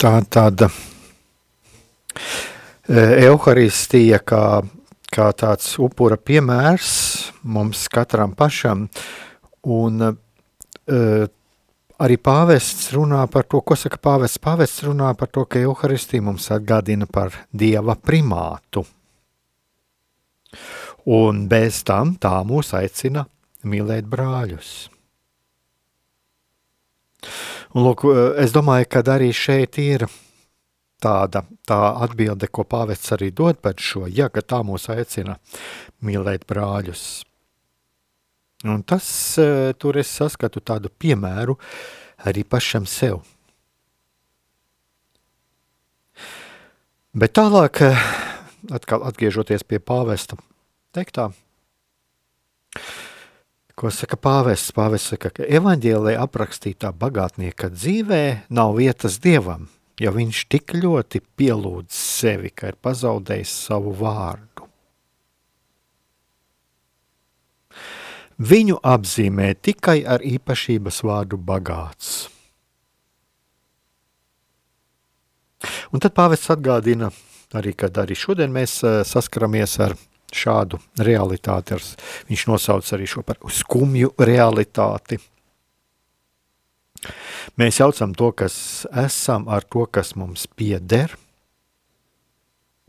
Tā 0.01 0.15
tāda 0.33 0.71
evaharistija, 2.89 4.17
kā, 4.25 4.45
kā 5.13 5.27
tāds 5.37 5.75
upura 5.77 6.17
piemērs 6.17 6.93
mums 7.45 7.83
katram 7.93 8.33
pašam. 8.33 8.87
Un 9.69 10.07
uh, 10.07 11.27
arī 12.01 12.17
pāvests 12.17 12.89
runā 12.97 13.27
par 13.29 13.45
to, 13.45 13.61
ko 13.61 13.77
saka 13.77 14.01
pāvests. 14.01 14.41
Pāvests 14.41 14.87
runā 14.89 15.11
par 15.21 15.29
to, 15.29 15.45
ka 15.45 15.61
evaharistija 15.61 16.25
mums 16.25 16.49
atgādina 16.55 17.05
par 17.05 17.37
dieva 17.53 17.99
primātu. 18.01 18.87
Un 21.13 21.45
bez 21.51 21.83
tam 21.85 22.17
tā 22.17 22.39
mūs 22.49 22.73
aicina 22.81 23.27
mīlēt 23.69 24.09
brāļus. 24.09 24.73
Un, 27.70 27.85
lūk, 27.87 28.02
es 28.42 28.50
domāju, 28.50 28.88
ka 28.90 29.02
arī 29.14 29.30
šeit 29.37 29.78
ir 29.78 30.09
tāda 31.00 31.44
tā 31.68 31.78
atbilde, 32.04 32.48
ko 32.50 32.64
pāvests 32.66 33.12
arī 33.14 33.30
dod 33.30 33.61
par 33.62 33.78
šo, 33.78 34.06
ja 34.11 34.28
tā 34.28 34.61
mūs 34.66 34.88
aicina 34.92 35.38
mīlēt 36.04 36.46
brāļus. 36.50 37.04
Un 38.68 38.83
tas, 38.83 39.38
eh, 39.38 39.72
tur 39.78 39.96
es 39.96 40.11
saskatu 40.12 40.61
tādu 40.61 40.90
piemēru 40.90 41.56
arī 42.26 42.44
pašam 42.44 42.87
sev. 42.87 43.22
Bet 47.14 47.33
tālāk, 47.33 47.80
eh, 47.80 47.96
atkal 48.70 49.00
atgriežoties 49.02 49.64
pie 49.66 49.78
pāvesta 49.78 50.37
teiktā, 50.92 51.33
Ko 53.81 53.88
saka 53.88 54.19
pāvests? 54.21 54.75
Pāvests 54.77 55.14
saka, 55.14 55.31
ka 55.33 55.47
evaņģēlē 55.57 56.12
aprakstītā 56.21 56.90
bagātnieka 57.01 57.71
dzīvē 57.73 58.25
nav 58.53 58.75
vietas 58.77 59.16
dievam, 59.25 59.71
jo 59.97 60.11
viņš 60.12 60.40
tik 60.53 60.75
ļoti 60.77 61.23
pielūdz 61.40 61.88
sevi, 61.97 62.51
ka 62.53 62.75
ir 62.75 62.77
pazaudējis 62.77 63.55
savu 63.71 63.95
vārdu. 63.97 64.69
Viņu 68.53 68.77
apzīmē 68.85 69.55
tikai 69.64 70.03
ar 70.05 70.21
īpašības 70.29 71.01
vārdu 71.09 71.40
bagāts. 71.40 72.29
Un 75.88 76.05
tad 76.05 76.12
pāvests 76.16 76.53
atgādina 76.53 77.09
arī, 77.57 77.73
kad 77.73 77.97
arī 77.97 78.12
šodien 78.12 78.53
mēs 78.53 78.77
eh, 78.85 79.01
saskaramies 79.09 79.81
ar 79.81 79.97
šādu 80.37 80.81
realitāti. 81.01 81.79
Viņš 82.31 82.47
nosauc 82.51 82.93
arī 82.97 83.09
šo 83.11 83.25
par 83.27 83.40
skumju 83.45 84.14
realitāti. 84.19 85.21
Mēs 87.61 87.81
jaucam 87.81 88.12
to, 88.16 88.31
kas 88.37 88.87
esam, 88.93 89.49
ar 89.49 89.64
to, 89.64 89.87
kas 89.88 90.14
mums 90.19 90.47
pieder. 90.57 91.16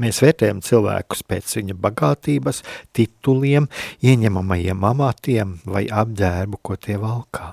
Mēs 0.01 0.21
vērtējam 0.23 0.63
cilvēkus 0.65 1.21
pēc 1.29 1.55
viņa 1.59 1.77
bagātības, 1.77 2.63
tituliem, 2.97 3.69
ieņemamajiem 4.01 4.85
amatiem 4.91 5.59
vai 5.69 5.85
apģērbu, 5.85 6.61
ko 6.65 6.77
tie 6.81 6.97
valkā. 7.01 7.51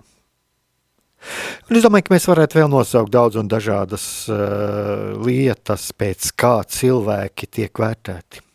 Un 1.68 1.76
es 1.76 1.84
domāju, 1.84 2.06
ka 2.06 2.14
mēs 2.14 2.28
varētu 2.30 2.60
vēl 2.60 2.70
nosaukt 2.72 3.12
daudz 3.12 3.36
un 3.40 3.50
dažādas 3.50 4.04
uh, 4.32 5.18
lietas, 5.26 5.90
pēc 5.92 6.30
kā 6.38 6.54
cilvēki 6.64 7.50
tiek 7.58 7.82
vērtēti. 7.84 8.47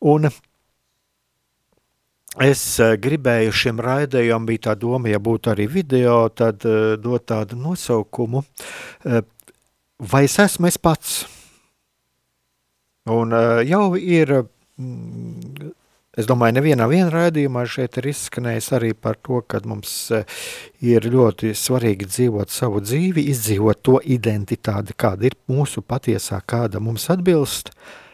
Un 0.00 0.28
es 2.44 2.62
eh, 2.80 2.96
gribēju 3.00 3.54
šim 3.56 3.80
raidījumam, 3.80 4.46
bija 4.48 4.68
tā 4.68 4.74
doma, 4.76 5.08
ja 5.08 5.20
būtu 5.22 5.54
arī 5.54 5.66
video, 5.72 6.26
tad 6.28 6.66
uh, 6.68 6.96
dot 7.00 7.24
tādu 7.30 7.56
nosaukumu, 7.56 8.42
uh, 8.44 9.22
vai 9.98 10.26
es 10.26 10.36
esmu 10.42 10.68
es 10.68 10.76
pats? 10.76 11.24
Un 13.08 13.30
jau 13.62 13.94
ir, 13.94 14.32
mm, 14.82 15.68
es 16.18 16.26
domāju, 16.26 16.56
nevienā 16.56 16.88
viena 16.90 17.06
raidījumā 17.12 17.62
šeit 17.70 18.00
ir 18.00 18.08
izskanējis 18.10 18.72
arī 18.74 18.90
par 18.98 19.14
to, 19.22 19.38
ka 19.46 19.60
mums 19.62 20.10
ir 20.82 21.06
ļoti 21.06 21.52
svarīgi 21.54 22.08
dzīvot 22.10 22.50
savu 22.50 22.82
dzīvi, 22.82 23.28
izdzīvot 23.30 23.84
to 23.86 24.00
identitāti, 24.02 24.98
kāda 24.98 25.30
ir 25.30 25.38
mūsu 25.46 25.86
patiesā, 25.86 26.42
kāda 26.42 26.82
mums 26.82 27.06
atbilst, 27.14 27.70
uh, 27.70 28.05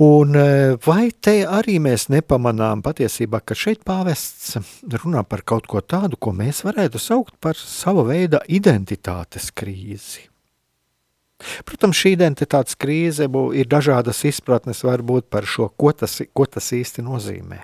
Un 0.00 0.32
e, 0.32 0.76
vai 0.80 1.10
te 1.12 1.42
arī 1.44 1.74
mēs 1.82 2.06
nepamanām 2.08 2.80
patiesībā, 2.80 3.42
ka 3.44 3.52
šeit 3.52 3.82
pāvests 3.84 4.54
runā 5.02 5.20
par 5.28 5.42
kaut 5.44 5.66
ko 5.68 5.82
tādu, 5.84 6.16
ko 6.16 6.32
mēs 6.32 6.62
varētu 6.64 6.96
saukt 6.96 7.34
par 7.36 7.58
sava 7.60 8.06
veida 8.08 8.40
identitātes 8.48 9.50
krīzi? 9.52 10.24
Protams, 11.68 12.00
šī 12.00 12.14
identitātes 12.16 12.78
krīze 12.80 13.26
ir 13.28 13.68
dažādas 13.68 14.22
izpratnes 14.28 14.80
varbūt 14.84 15.28
par 15.28 15.44
šo, 15.44 15.68
ko 15.68 15.92
tas, 15.92 16.16
ko 16.32 16.46
tas 16.48 16.70
īsti 16.76 17.04
nozīmē. 17.04 17.60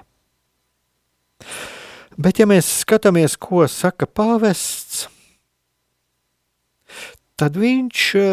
Bet 2.20 2.40
ja 2.40 2.48
mēs 2.48 2.68
skatāmies, 2.82 3.38
ko 3.40 3.64
saka 3.68 4.04
pāvests, 4.04 5.06
tad 7.40 7.56
viņš 7.60 8.04
e, 8.20 8.26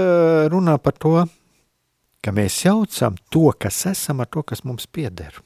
runā 0.51 0.75
par 0.83 0.99
to, 0.99 1.15
ka 2.23 2.31
mēs 2.31 2.61
jaucam 2.63 3.17
to, 3.29 3.49
kas 3.59 3.83
esam, 3.91 4.23
ar 4.23 4.29
to, 4.31 4.43
kas 4.47 4.63
mums 4.63 4.87
pieder. 4.87 5.41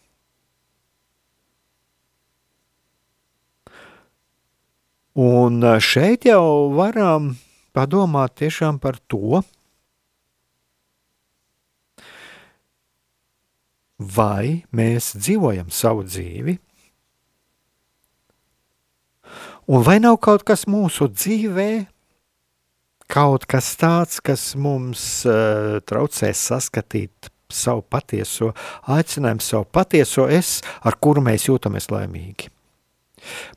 Un 5.18 5.64
šeit 5.82 6.28
jau 6.30 6.70
varam 6.78 7.32
padomāt 7.74 8.36
tiešām 8.38 8.78
par 8.78 9.00
to, 9.10 9.42
vai 13.98 14.62
mēs 14.70 15.16
dzīvojam 15.18 15.74
savu 15.74 16.06
dzīvi, 16.06 16.60
un 19.74 19.86
vai 19.90 19.98
nav 20.06 20.20
kaut 20.22 20.46
kas 20.46 20.68
mūsu 20.70 21.10
dzīvēm, 21.10 21.88
kaut 23.12 23.48
kas 23.50 23.72
tāds, 23.80 24.20
kas 24.24 24.52
mums 24.60 25.02
uh, 25.28 25.80
traucē 25.88 26.32
saskatīt 26.36 27.32
savu 27.54 27.84
patieso 27.88 28.52
aicinājumu, 28.92 29.44
savu 29.44 29.68
patieso 29.72 30.28
es, 30.28 30.60
ar 30.84 31.00
kuru 31.00 31.24
mēs 31.24 31.48
jūtamies 31.48 31.90
laimīgi. 31.94 32.52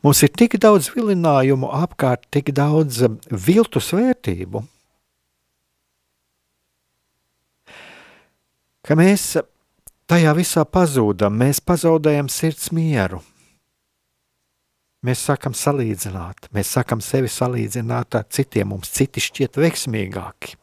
Mums 0.03 0.23
ir 0.25 0.31
tik 0.35 0.57
daudz 0.63 0.89
vilinājumu 0.95 1.69
apkārt, 1.83 2.25
tik 2.35 2.55
daudz 2.57 3.03
uh, 3.07 3.17
viltus 3.31 3.91
vērtību, 3.97 4.63
ka 8.87 8.97
mēs 8.99 9.35
tajā 10.11 10.33
visā 10.39 10.65
pazūdam, 10.67 11.37
mēs 11.43 11.61
pazaudējam 11.63 12.31
sirds 12.33 12.71
mieru. 12.75 13.21
Mēs 15.01 15.23
sākam 15.25 15.55
salīdzināt, 15.57 16.51
mēs 16.53 16.75
sākam 16.77 17.01
sevi 17.01 17.31
salīdzināt 17.33 18.19
ar 18.19 18.27
citiem, 18.29 18.69
mums 18.75 18.91
citi 18.93 19.23
šķiet 19.25 19.57
veiksmīgāki. 19.63 20.59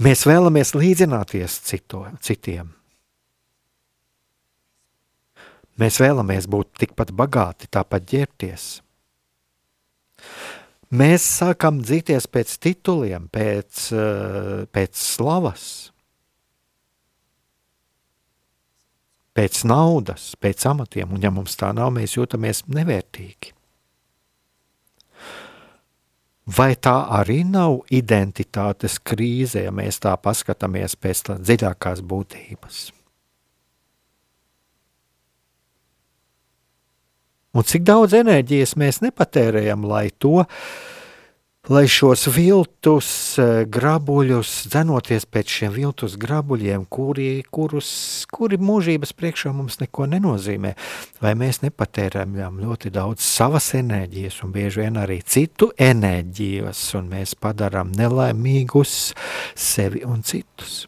Mēs 0.00 0.22
vēlamies 0.24 0.72
līdzināties 0.78 1.58
cito, 1.68 2.06
citiem. 2.24 2.70
Mēs 5.78 5.98
vēlamies 6.00 6.48
būt 6.50 6.72
tikpat 6.80 7.12
bagāti, 7.14 7.68
tāpat 7.70 8.06
ģērbties. 8.08 8.68
Mēs 10.98 11.26
sākam 11.42 11.82
dzīties 11.84 12.24
pēc 12.32 12.54
tituliem, 12.64 13.28
pēc, 13.28 13.82
eh, 13.92 14.64
pēc 14.72 14.96
slavas, 14.96 15.92
pēc 19.38 19.62
naudas, 19.70 20.32
pēc 20.42 20.66
amatiem, 20.66 21.14
un 21.14 21.22
ja 21.22 21.30
mums 21.30 21.54
tā 21.60 21.70
nav, 21.76 21.92
mēs 21.94 22.16
jūtamies 22.16 22.64
nevērtīgi. 22.74 23.54
Vai 26.58 26.72
tā 26.80 26.96
arī 27.12 27.42
nav 27.44 27.82
identitātes 27.92 28.96
krīze, 29.04 29.66
ja 29.66 29.72
mēs 29.74 30.00
tā 30.00 30.14
paskatāmies 30.16 30.96
pēc 30.96 31.26
tā 31.26 31.36
dziļākās 31.42 32.00
būtības? 32.08 32.78
Un 37.58 37.66
cik 37.68 37.84
daudz 37.84 38.16
enerģijas 38.16 38.74
mēs 38.80 39.02
nepatērējam, 39.04 39.84
lai 39.88 40.08
to, 40.22 40.42
lai 41.68 41.84
šos 41.88 42.24
viltus 42.32 43.10
eh, 43.40 43.62
grabuļus, 43.68 44.52
dzenoties 44.72 45.26
pēc 45.28 45.54
šiem 45.58 45.74
viltus 45.74 46.16
grabuļiem, 46.20 46.86
kuri, 46.88 47.42
kurus, 47.52 47.90
kuri 48.32 48.56
mūžības 48.56 49.12
priekšā 49.18 49.52
mums 49.52 49.76
neko 49.82 50.08
nenozīmē, 50.08 50.72
vai 51.20 51.34
mēs 51.38 51.60
nepatērējam 51.66 52.60
ļoti 52.62 52.92
daudz 52.94 53.24
savas 53.24 53.74
enerģijas 53.76 54.40
un 54.46 54.54
bieži 54.56 54.84
vien 54.84 54.96
arī 55.00 55.20
citu 55.20 55.68
enerģijas, 55.76 56.82
un 56.96 57.12
mēs 57.12 57.36
padarām 57.36 57.92
nelaimīgus 57.96 59.12
sevi 59.54 60.06
un 60.08 60.24
citus. 60.24 60.86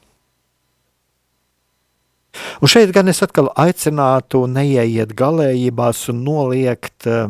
Un 2.62 2.70
šeit 2.70 2.92
gan 2.94 3.10
es 3.10 3.20
atkal 3.24 3.50
aicinātu 3.58 4.46
neieiet 4.48 5.12
galējībās 5.18 6.06
un 6.12 6.24
noliegt 6.24 7.08
eh, 7.10 7.28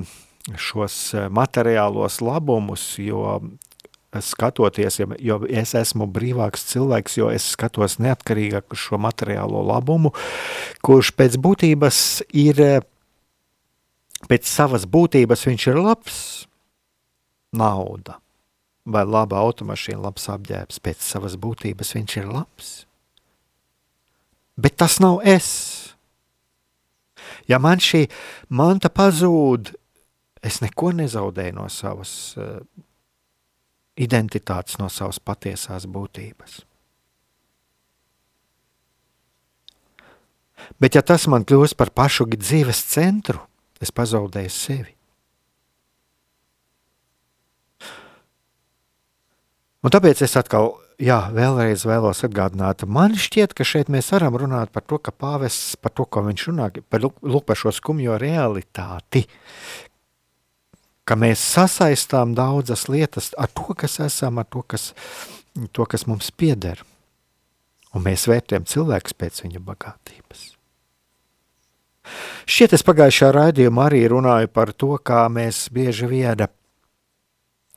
šos 0.58 1.14
eh, 1.14 1.28
materiālos 1.28 2.20
labumus, 2.24 2.94
jo 2.98 3.40
skatoties, 4.18 4.98
jo 5.22 5.36
es 5.46 5.74
esmu 5.78 6.08
brīvāks 6.10 6.64
cilvēks, 6.72 7.18
jo 7.20 7.28
es 7.30 7.46
skatos 7.54 8.00
neatkarīgāk 8.02 8.74
uz 8.74 8.82
šo 8.82 8.98
materiālo 8.98 9.62
labumu, 9.62 10.10
kurš 10.82 11.12
pēc 11.14 11.38
būtības 11.38 12.00
ir, 12.34 12.60
eh, 12.60 12.80
pēc 14.26 14.50
savas 14.50 14.86
būtības 14.90 15.46
viņš 15.46 15.66
ir 15.70 15.78
labs, 15.78 16.18
nauda, 17.54 18.18
vai 18.84 19.04
laba 19.06 19.38
automašīna, 19.38 20.02
labs 20.02 20.26
apģērbs, 20.26 20.82
pēc 20.82 21.06
savas 21.06 21.36
būtības 21.38 21.94
viņš 21.94 22.16
ir 22.16 22.26
labs. 22.26 22.72
Bet 24.58 24.76
tas 24.76 24.98
nav 25.00 25.22
es. 25.24 25.94
Ja 27.48 27.58
man 27.58 27.78
šī 27.78 28.08
manta 28.50 28.90
pazūd, 28.90 29.72
es 30.42 30.60
neko 30.64 30.92
nezaudēju 30.96 31.56
no 31.58 31.68
savas 31.72 32.12
uh, 32.40 32.60
identitātes, 34.00 34.78
no 34.80 34.88
savas 34.92 35.20
patiesās 35.20 35.86
būtības. 35.90 36.62
Bet 40.80 40.96
ja 40.96 41.02
tas 41.04 41.26
man 41.30 41.44
kļūst 41.48 41.76
par 41.80 41.92
pašu 41.96 42.28
dzīves 42.34 42.82
centru, 42.92 43.40
es 43.80 43.92
pazaudēju 43.92 44.52
sevi. 44.52 44.94
Un 49.80 49.92
tāpēc 49.92 50.20
es 50.26 50.36
atkal 50.36 50.74
jā, 51.00 51.16
vēlreiz 51.32 51.86
vēlos 51.88 52.20
atgādināt, 52.26 52.84
man 52.84 53.16
šķiet, 53.16 53.54
ka 53.56 53.64
šeit 53.64 53.88
mēs 53.92 54.10
varam 54.12 54.36
runāt 54.36 54.72
par 54.74 54.84
to, 54.84 54.98
ka 55.00 55.12
pāvests, 55.12 55.78
par 55.80 55.94
to, 55.96 56.04
ko 56.04 56.26
viņš 56.26 56.46
runā, 56.50 56.68
par, 56.92 57.06
lūk, 57.06 57.46
par 57.48 57.56
šo 57.56 57.72
skumjo 57.72 58.18
realitāti, 58.20 59.24
ka 61.08 61.16
mēs 61.18 61.42
sasaistām 61.56 62.34
daudzas 62.38 62.86
lietas 62.92 63.32
ar 63.38 63.50
to, 63.54 63.74
kas 63.78 63.98
esam, 64.04 64.38
ar 64.42 64.48
to, 64.50 64.62
kas, 64.62 64.92
to, 65.72 65.86
kas 65.86 66.06
mums 66.10 66.30
pieder. 66.30 66.84
Un 67.94 68.06
mēs 68.06 68.28
vērtējam 68.30 68.68
cilvēkus 68.70 69.16
pēc 69.18 69.42
viņa 69.44 69.62
bagātības. 69.66 70.46
Šķiet, 72.50 72.74
es 72.78 72.86
pagājušā 72.86 73.32
raidījumā 73.34 73.90
arī 73.90 74.04
runāju 74.10 74.50
par 74.54 74.72
to, 74.72 74.94
kā 75.02 75.24
mēs 75.30 75.66
bieži 75.74 76.08
vien 76.10 76.46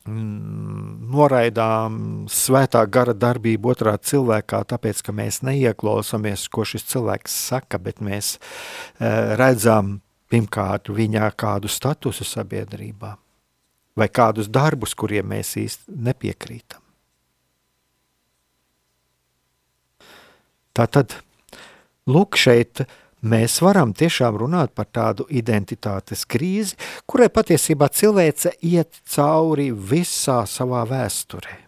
Mm, 0.03 0.97
noraidām 1.15 1.93
svētā 2.27 2.81
gara 2.91 3.13
darbību 3.15 3.69
otrā 3.71 3.93
cilvēkā, 3.95 4.59
tāpēc, 4.67 4.99
ka 4.99 5.13
mēs 5.15 5.39
neieklausāmies, 5.47 6.49
ko 6.51 6.65
šis 6.67 6.83
cilvēks 6.91 7.37
saka, 7.47 7.79
bet 7.79 8.01
mēs 8.03 8.33
uh, 8.35 9.31
redzam 9.39 10.01
pirmkārt 10.31 10.89
viņā 10.93 11.29
kādu 11.37 11.71
statusu 11.71 12.25
sabiedrībā 12.27 13.15
vai 13.95 14.07
kādus 14.09 14.49
darbus, 14.49 14.95
kuriem 14.97 15.29
mēs 15.33 15.53
īsti 15.61 15.93
nepiekrītam. 16.07 16.81
Tā 20.73 20.87
tad, 20.89 21.13
lūk, 22.09 22.33
šeit 22.39 22.81
mēs 23.21 23.59
varam 23.61 23.93
tiešām 23.93 24.39
runāt 24.41 24.73
par 24.73 24.89
tādu 24.89 25.27
identitātes 25.29 26.25
krīzi, 26.25 26.79
kurai 27.05 27.29
patiesībā 27.29 27.91
cilvēce 27.93 28.55
iet 28.65 29.03
cauri 29.05 29.69
visā 29.69 30.41
savā 30.49 30.81
vēsturē. 30.89 31.62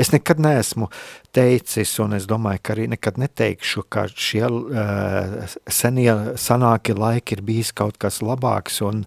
Es 0.00 0.12
nekad 0.14 0.40
neesmu 0.42 0.88
teicis, 1.36 1.92
un 2.02 2.16
es 2.18 2.28
domāju, 2.30 2.62
ka 2.62 2.74
arī 2.74 2.86
nekad 2.94 3.18
neteikšu, 3.20 3.84
ka 3.92 4.06
šie 4.08 4.46
uh, 4.48 5.58
senie, 5.70 6.10
senākie 6.40 6.96
laiki 6.96 7.36
ir 7.36 7.44
bijis 7.46 7.74
kaut 7.76 7.98
kas 8.00 8.22
labāks. 8.24 8.80
Un, 8.86 9.04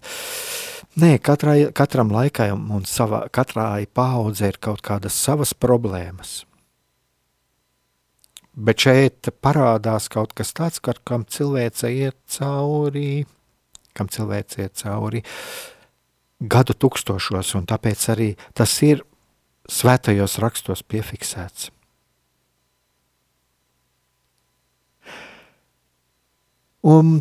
nē, 1.02 1.16
katrai, 1.24 1.58
katram 1.74 2.14
laikam 2.14 2.70
un 2.76 2.86
savā, 2.88 3.24
katrai 3.34 3.86
paudzei 3.86 4.52
ir 4.52 4.62
kaut 4.62 4.84
kādas 4.86 5.18
savas 5.18 5.54
problēmas. 5.54 6.42
Bet 8.52 8.84
šeit 8.84 9.30
parādās 9.40 10.10
kaut 10.12 10.34
kas 10.36 10.52
tāds, 10.52 10.82
ka, 10.84 10.92
kam 11.08 11.24
cilvēce 11.24 11.88
iet 11.88 12.18
cauri, 12.36 13.24
kam 13.96 14.12
cilvēce 14.12 14.66
iet 14.66 14.76
cauri 14.82 15.22
gadu 16.42 16.74
tūkstošos, 16.74 17.54
un 17.58 17.66
tāpēc 17.70 18.04
arī 18.12 18.28
tas 18.58 18.74
ir 18.84 19.02
svētajos 19.70 20.38
rakstos 20.42 20.82
piefiksēts. 20.82 21.70
Un, 26.82 27.20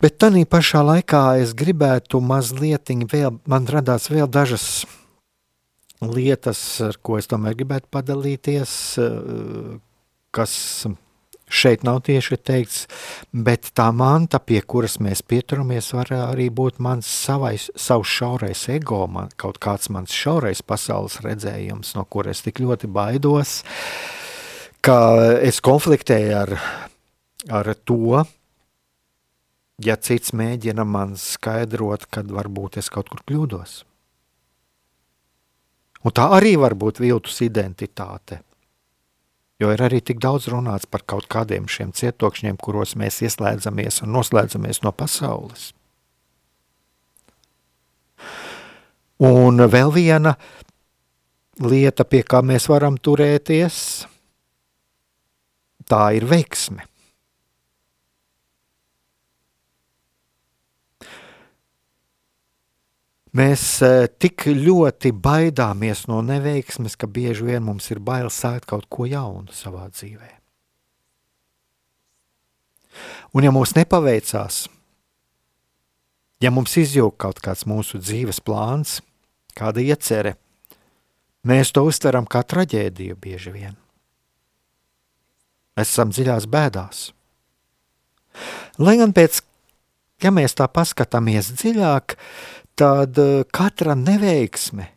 bet 0.00 0.16
tā 0.16 0.30
pašā 0.48 0.80
laikā 0.88 1.22
es 1.42 1.52
gribētu 1.52 2.22
mazliet, 2.24 2.88
vēl, 3.12 3.36
man 3.44 3.68
radās 3.68 4.08
vēl 4.08 4.30
dažas 4.30 4.86
lietas, 6.00 6.80
ar 6.80 6.96
ko 7.04 7.18
es 7.20 7.28
tomēr 7.28 7.54
gribētu 7.58 7.92
padalīties, 7.92 8.72
kas 10.32 10.54
šeit 11.52 11.84
nav 11.84 12.00
tieši 12.08 12.38
teikts, 12.40 12.86
bet 13.32 13.70
tā 13.76 13.90
manta, 13.94 14.40
pie 14.40 14.62
kuras 14.64 14.98
mēs 15.04 15.22
pieturamies, 15.28 15.92
var 15.96 16.12
arī 16.16 16.48
būt 16.54 16.80
mans 16.82 17.08
savais, 17.08 17.68
savs 17.76 18.08
šaurais 18.08 18.64
ego, 18.72 19.04
man, 19.10 19.30
kaut 19.36 19.60
kāds 19.62 19.92
mans 19.92 20.14
šaurais 20.16 20.64
pasaules 20.64 21.20
redzējums, 21.24 21.94
no 21.98 22.06
kuras 22.08 22.42
tik 22.46 22.62
ļoti 22.64 22.90
baidos, 22.92 23.60
ka 24.82 24.98
es 25.44 25.60
konfliktēju 25.64 26.36
ar, 26.40 26.54
ar 27.60 27.72
to, 27.84 28.22
ja 29.82 29.96
cits 29.96 30.32
mēģina 30.36 30.86
man 30.88 31.16
skaidrot, 31.20 32.08
kad 32.10 32.30
varbūt 32.32 32.80
es 32.80 32.90
kaut 32.92 33.12
kur 33.12 33.24
kļūdos. 33.28 33.82
Un 36.02 36.14
tā 36.16 36.24
arī 36.34 36.56
var 36.58 36.74
būt 36.74 36.98
viltus 36.98 37.36
identitāte 37.44 38.40
Jo 39.62 39.70
ir 39.70 39.82
arī 39.86 40.00
tik 40.02 40.18
daudz 40.18 40.48
runāts 40.50 40.88
par 40.90 41.04
kaut 41.06 41.28
kādiem 41.30 41.68
šiem 41.70 41.92
cietokšņiem, 41.94 42.56
kuros 42.58 42.96
mēs 42.98 43.20
ieslēdzamies 43.22 44.02
un 44.02 44.10
noslēdzamies 44.16 44.82
no 44.82 44.90
pasaules. 44.90 45.70
Un 49.22 49.62
vēl 49.70 49.92
viena 49.94 50.32
lieta, 51.62 52.02
pie 52.02 52.24
kā 52.26 52.40
mēs 52.42 52.66
varam 52.72 52.96
turēties, 52.98 53.76
tā 55.86 56.08
ir 56.18 56.26
veiksme. 56.26 56.88
Mēs 63.32 63.62
e, 63.80 64.08
tik 64.20 64.44
ļoti 64.52 65.14
baidāmies 65.16 66.04
no 66.10 66.18
neveiksmes, 66.20 66.98
ka 67.00 67.08
bieži 67.08 67.46
vien 67.46 67.64
mums 67.64 67.88
ir 67.88 68.00
bail 68.04 68.28
sākt 68.28 68.68
kaut 68.68 68.84
ko 68.92 69.06
jaunu 69.08 69.54
savā 69.56 69.86
dzīvē. 69.88 70.28
Un 73.32 73.46
ja 73.46 73.52
mums 73.54 73.72
nepaveicās, 73.72 74.66
ja 76.44 76.52
mums 76.52 76.76
izjūg 76.76 77.16
kaut 77.16 77.40
kāds 77.40 77.64
mūsu 77.64 78.02
dzīves 78.02 78.42
plāns, 78.44 78.98
kāda 79.56 79.80
iecerē, 79.80 80.34
mēs 81.48 81.72
to 81.72 81.86
uztveram 81.88 82.28
kā 82.28 82.44
traģēdiju 82.44 83.16
bieži 83.16 83.54
vien. 83.54 83.78
Esam 85.80 86.12
dziļās 86.12 86.44
bēdās. 86.52 87.06
Lai 88.76 88.98
gan 89.00 89.16
pēc, 89.16 89.40
ja 90.20 90.32
mēs 90.36 90.52
tā 90.58 90.68
paskatāmies 90.68 91.48
dziļāk, 91.56 92.18
tad 92.78 93.18
eh, 93.18 93.42
katra 93.52 93.96
neveiksme 93.98 94.88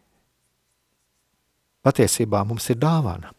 patiesībā 1.86 2.42
mums 2.48 2.70
ir 2.74 2.80
dāvana. 2.82 3.32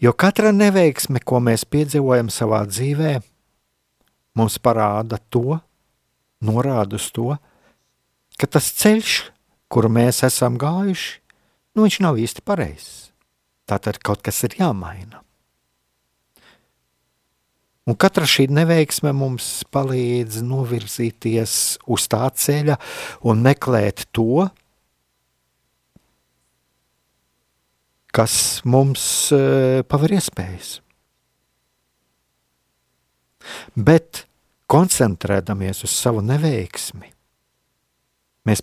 Jo 0.00 0.12
katra 0.16 0.52
neveiksme, 0.54 1.20
ko 1.20 1.40
mēs 1.42 1.66
piedzīvojam 1.68 2.30
savā 2.32 2.62
dzīvē, 2.68 3.16
mums 4.38 4.58
parāda 4.62 5.18
to, 5.32 5.58
norāda 6.44 6.98
uz 7.00 7.08
to, 7.14 7.34
ka 8.38 8.48
tas 8.50 8.70
ceļš, 8.80 9.16
kuru 9.72 9.90
mēs 9.90 10.22
esam 10.26 10.58
gājuši, 10.60 11.18
nu, 11.74 11.86
viņš 11.86 12.00
nav 12.04 12.20
īsti 12.20 12.44
pareizs. 12.46 13.10
Tātad 13.64 13.98
kaut 14.04 14.22
kas 14.24 14.42
ir 14.46 14.58
jāmaina. 14.60 15.23
Un 17.84 17.96
katra 18.00 18.24
šī 18.24 18.46
neveiksme 18.48 19.12
mums 19.12 19.46
palīdz 19.74 20.40
novirzīties 20.46 21.56
uz 21.84 22.06
tā 22.08 22.24
ceļa 22.32 22.78
un 23.28 23.42
meklēt 23.44 24.06
to, 24.16 24.46
kas 28.14 28.36
mums 28.64 29.04
uh, 29.36 29.82
paver 29.90 30.14
iespējas. 30.16 30.78
Bet 33.76 34.22
koncentrēdamies 34.70 35.82
uz 35.84 35.92
savu 35.92 36.22
neveiksmi, 36.24 37.10
mēs 38.48 38.62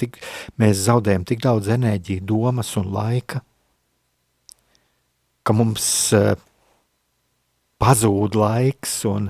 tik, 0.00 0.16
mēs 0.56 0.86
zaudējam 0.86 1.26
tik 1.28 1.42
daudz 1.44 1.68
enerģijas, 1.76 2.24
domas 2.24 2.72
un 2.80 2.88
laika, 2.94 3.42
ka 5.44 5.52
mums 5.52 5.84
uh, 6.16 6.32
pazūd 7.82 8.38
laiks 8.38 9.00
un, 9.10 9.28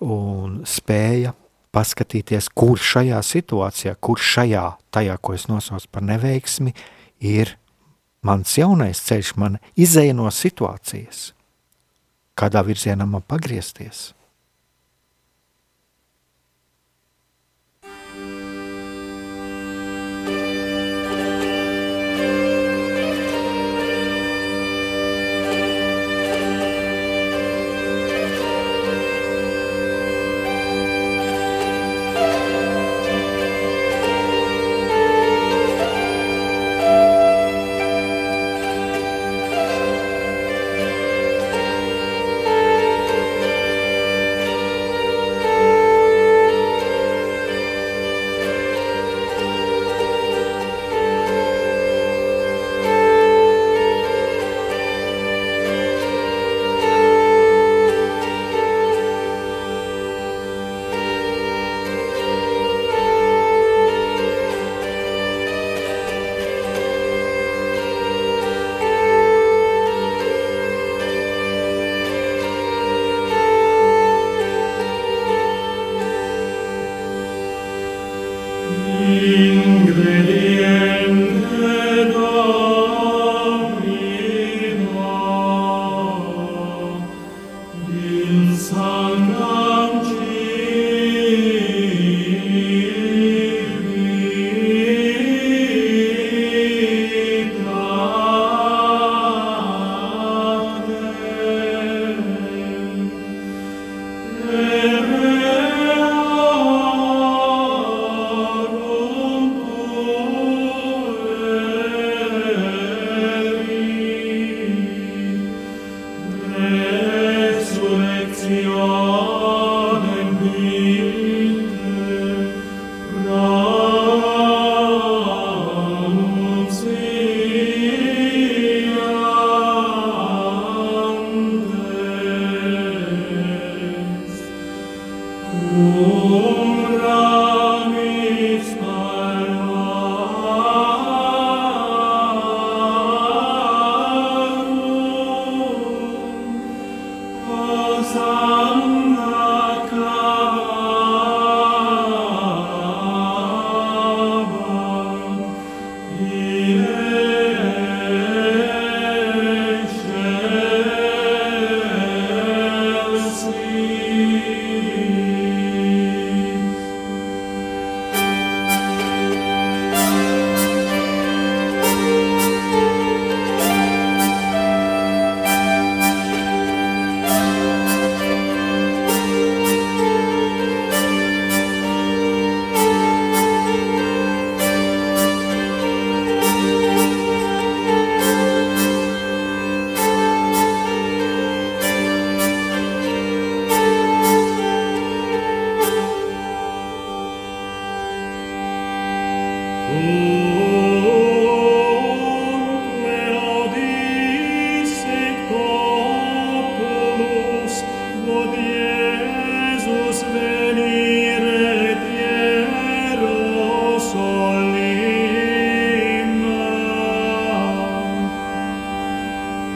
un 0.00 0.60
spēja 0.68 1.34
paskatīties, 1.72 2.50
kur 2.56 2.80
šajā 2.80 3.20
situācijā, 3.24 3.96
kur 4.00 4.20
šajā, 4.20 4.64
tajā, 4.92 5.16
ko 5.20 5.36
es 5.36 5.46
nosaucu 5.48 5.88
par 5.92 6.04
neveiksmi, 6.08 6.74
ir 7.24 7.56
mans 8.24 8.56
jaunais 8.58 9.00
ceļš, 9.06 9.34
man 9.40 9.60
izēja 9.76 10.16
no 10.16 10.28
situācijas, 10.32 11.30
kādā 12.38 12.64
virzienā 12.66 13.08
man 13.08 13.24
pagriezties. 13.28 14.10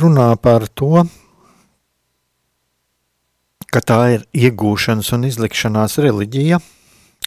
runā 0.00 0.30
par 0.40 0.66
to, 0.68 1.04
ka 3.72 3.82
tā 3.84 4.00
ir 4.16 4.26
iegūšanas 4.32 5.10
un 5.16 5.26
izlikšanās 5.28 5.98
reliģija, 6.00 6.60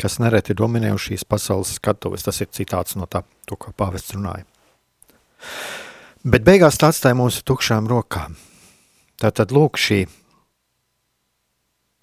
kas 0.01 0.17
nereti 0.23 0.55
dominē 0.57 0.93
uz 0.95 1.05
šīs 1.09 1.27
pasaules 1.29 1.75
skatuves. 1.77 2.25
Tas 2.25 2.41
ir 2.41 2.49
citāts 2.53 2.97
no 2.97 3.05
tā, 3.09 3.23
to, 3.45 3.57
ko 3.59 3.73
pāvests 3.77 4.15
runāja. 4.17 4.47
Bet 6.21 6.45
beigās 6.45 6.77
tā 6.81 6.91
atstāja 6.91 7.17
mūsu 7.17 7.43
tukšām 7.45 7.89
rokām. 7.89 8.35
Tātad 9.21 9.53
lūk 9.53 9.77
šī, 9.77 9.99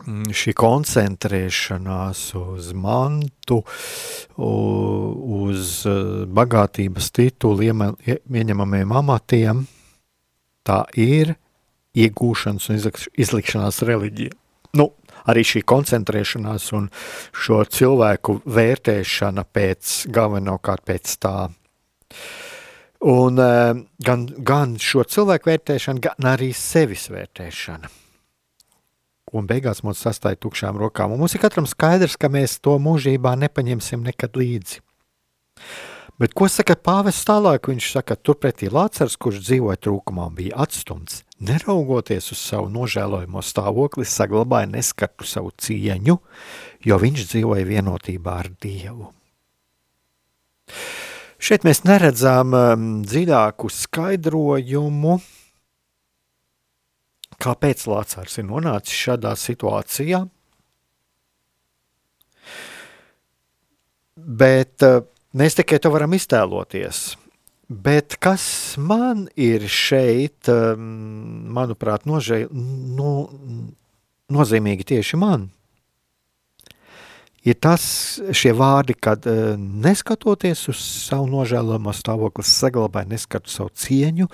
šī 0.07 0.55
koncentrēšanās 0.59 2.23
uz 2.39 2.71
mantu, 2.79 3.61
uz 4.39 5.73
bagātības 6.39 7.11
titulu 7.15 7.67
ieņemamiem 7.67 8.95
amatiem, 9.03 9.65
tā 10.69 10.83
ir 11.01 11.35
iegūšanas 11.99 12.69
un 12.71 12.81
izlikšanās 13.19 13.83
reliģija. 13.89 14.37
Nu, 14.79 14.91
arī 15.29 15.45
šī 15.47 15.63
koncentrēšanās 15.69 16.69
un 16.77 16.91
šo 17.33 17.63
cilvēku 17.73 18.41
vērtēšana 18.45 19.47
pēc 19.57 19.95
galvenokārt 20.15 20.85
pēc 20.89 21.15
tā. 21.23 21.37
Un 23.09 23.39
uh, 23.39 23.79
gan, 24.05 24.27
gan 24.27 24.77
šo 24.83 25.05
cilvēku 25.07 25.53
vērtēšana, 25.53 26.03
gan 26.03 26.31
arī 26.35 26.51
sevis 26.57 27.07
vērtēšana. 27.13 27.91
Un 29.39 29.47
beigās 29.49 29.83
mums 29.85 30.01
sastāja 30.03 30.39
tukšām 30.41 30.79
rokām. 30.81 31.13
Un 31.13 31.21
mums 31.21 31.37
ir 31.37 31.43
katram 31.43 31.69
skaidrs, 31.69 32.17
ka 32.17 32.31
mēs 32.33 32.59
to 32.65 32.79
mūžībā 32.81 33.35
nepaņemsim 33.45 34.07
nekad 34.09 34.39
līdzi. 34.41 34.81
Bet 36.19 36.33
ko 36.35 36.49
saka 36.51 36.75
pāvests 36.75 37.27
tālāk? 37.29 37.69
Viņš 37.71 37.89
saka, 37.95 38.17
turpretī 38.19 38.67
Lācars, 38.75 39.15
kurš 39.23 39.39
dzīvoja 39.47 39.79
trūkumā, 39.87 40.25
bija 40.35 40.57
atstumts. 40.65 41.21
Neraugoties 41.39 42.33
uz 42.35 42.41
savu 42.43 42.67
nožēlojamo 42.75 43.39
stāvokli, 43.47 44.03
saglabāja 44.03 44.67
neskartu 44.73 45.27
savu 45.31 45.53
cieņu, 45.55 46.17
jo 46.83 46.99
viņš 46.99 47.23
dzīvoja 47.31 47.69
vienotībā 47.69 48.35
ar 48.43 48.49
Dievu. 48.59 49.13
Šeit 51.39 51.63
mēs 51.63 51.85
neredzam 51.87 52.57
um, 52.59 52.89
dziļāku 53.07 53.71
skaidrojumu, 53.71 55.21
kāpēc 57.39 57.85
Lācārs 57.87 58.41
ir 58.43 58.49
nonācis 58.49 59.05
šādā 59.05 59.37
situācijā. 59.39 60.25
Bet 64.19 64.83
uh, 64.83 65.07
Mēs 65.39 65.55
tikai 65.55 65.79
to 65.79 65.91
varam 65.95 66.17
iztēloties. 66.17 67.13
Bet 67.69 68.17
kas 68.19 68.43
man 68.81 69.27
ir 69.37 69.67
šeit, 69.71 70.49
um, 70.49 70.87
manuprāt, 71.53 72.07
nožē, 72.09 72.47
no, 72.51 73.29
nozīmīgi 74.33 74.87
tieši 74.89 75.19
man, 75.21 75.45
ir 77.45 77.59
tas 77.61 77.85
šie 78.33 78.55
vārdi, 78.57 78.97
kad 78.97 79.29
uh, 79.29 79.53
neskatoties 79.59 80.65
uz 80.73 80.81
savu 80.81 81.29
nožēlamo 81.37 81.93
stāvokli, 81.95 82.47
saglabāja 82.49 83.13
neskatu 83.13 83.53
savu 83.53 83.71
cieņu, 83.77 84.31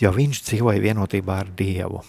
jo 0.00 0.14
viņš 0.14 0.44
dzīvoja 0.46 0.84
vienotībā 0.86 1.42
ar 1.42 1.50
Dievu. 1.58 2.04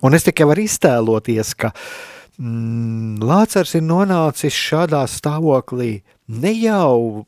Un 0.00 0.16
es 0.16 0.24
tikai 0.24 0.48
varu 0.48 0.64
iztēloties, 0.64 1.52
ka 1.60 1.74
mm, 1.76 2.19
Lācars 2.40 3.74
ir 3.76 3.82
nonācis 3.84 4.54
šādā 4.56 5.02
stāvoklī 5.12 5.98
ne 6.32 6.52
jau 6.56 7.26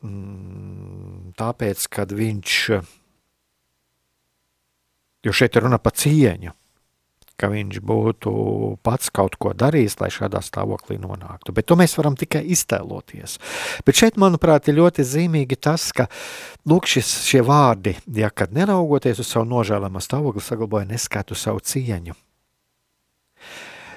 mm, 0.00 1.34
tāpēc, 1.36 1.84
ka 1.92 2.06
viņš, 2.08 2.54
jo 5.26 5.34
šeit 5.36 5.58
ir 5.58 5.66
runa 5.66 5.76
par 5.84 5.92
cieņu, 6.00 6.54
ka 7.36 7.50
viņš 7.52 7.82
būtu 7.84 8.32
pats 8.84 9.12
kaut 9.12 9.36
ko 9.40 9.52
darījis, 9.52 9.98
lai 10.00 10.08
šādā 10.12 10.40
stāvoklī 10.44 10.96
nonāktu. 11.00 11.52
Bet 11.56 11.68
to 11.68 11.76
mēs 11.76 11.98
varam 12.00 12.16
tikai 12.16 12.40
iztēloties. 12.56 13.36
Bet 13.84 14.00
šeit, 14.00 14.16
manuprāt, 14.20 14.68
ir 14.68 14.80
ļoti 14.80 15.04
zīmīgi 15.04 15.60
tas, 15.60 15.90
ka 15.92 16.08
lūk, 16.68 16.88
šis, 16.88 17.12
šie 17.28 17.44
vārdi, 17.44 17.98
ja 18.16 18.32
kad 18.32 18.56
neraugoties 18.56 19.20
uz 19.20 19.28
savu 19.28 19.48
nožēlamo 19.52 20.00
stāvokli, 20.00 20.44
saglabāja 20.44 20.88
neskatu 20.94 21.36
savu 21.36 21.60
cieņu. 21.60 22.16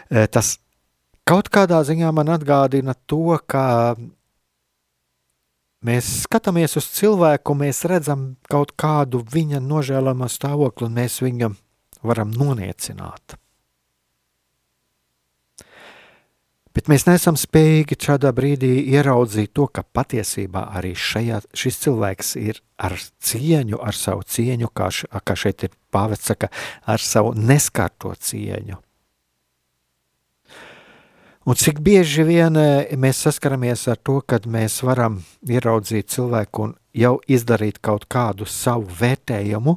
E, 0.10 0.26
tas 0.28 0.58
kaut 1.28 1.50
kādā 1.54 1.84
ziņā 1.88 2.12
man 2.16 2.32
atgādina 2.34 2.96
to, 3.08 3.38
ka 3.48 3.96
mēs 5.84 6.10
skatāmies 6.26 6.78
uz 6.80 6.90
cilvēku, 6.96 7.56
mēs 7.60 7.84
redzam 7.90 8.34
kaut 8.52 8.76
kādu 8.80 9.24
viņa 9.34 9.64
nožēlamo 9.64 10.28
stāvokli, 10.32 10.90
un 10.90 11.00
mēs 11.00 11.22
viņam 11.24 11.56
varam 12.04 12.34
noniecināt. 12.36 13.38
Bet 16.74 16.88
mēs 16.90 17.04
neesam 17.06 17.36
spējīgi 17.38 18.00
šādā 18.02 18.32
brīdī 18.34 18.72
ieraudzīt 18.96 19.52
to, 19.54 19.68
ka 19.70 19.84
patiesībā 19.86 20.64
arī 20.74 20.96
šajā, 20.98 21.44
šis 21.54 21.78
cilvēks 21.84 22.32
ir 22.42 22.64
ar 22.82 22.96
cieņu, 22.98 23.78
ar 23.78 23.94
savu 23.94 24.26
cieņu, 24.26 24.72
kā, 24.74 24.88
š, 24.90 25.06
kā 25.22 25.36
šeit 25.38 25.68
ir 25.68 25.76
pāvests 25.94 26.32
saka, 26.34 26.50
ar 26.90 27.04
savu 27.04 27.36
neskārto 27.38 28.16
cieņu. 28.18 28.80
Un 31.44 31.58
cik 31.60 31.82
bieži 31.84 32.24
vien 32.24 32.56
eh, 32.56 32.94
mēs 32.96 33.26
saskaramies 33.26 33.88
ar 33.92 34.00
to, 34.00 34.22
kad 34.24 34.46
mēs 34.48 34.80
varam 34.88 35.20
ieraudzīt 35.44 36.14
cilvēku 36.14 36.68
un 36.70 36.76
jau 36.96 37.18
izdarīt 37.28 37.82
kaut 37.84 38.08
kādu 38.08 38.48
savu 38.48 38.88
vērtējumu, 39.00 39.76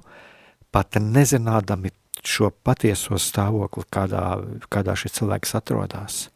pat 0.70 1.00
nezinādami 1.02 1.90
šo 2.26 2.52
patieso 2.62 3.18
stāvokli, 3.18 3.86
kādā, 3.90 4.24
kādā 4.70 4.94
šis 4.98 5.18
cilvēks 5.18 5.56
atrodas. 5.58 6.26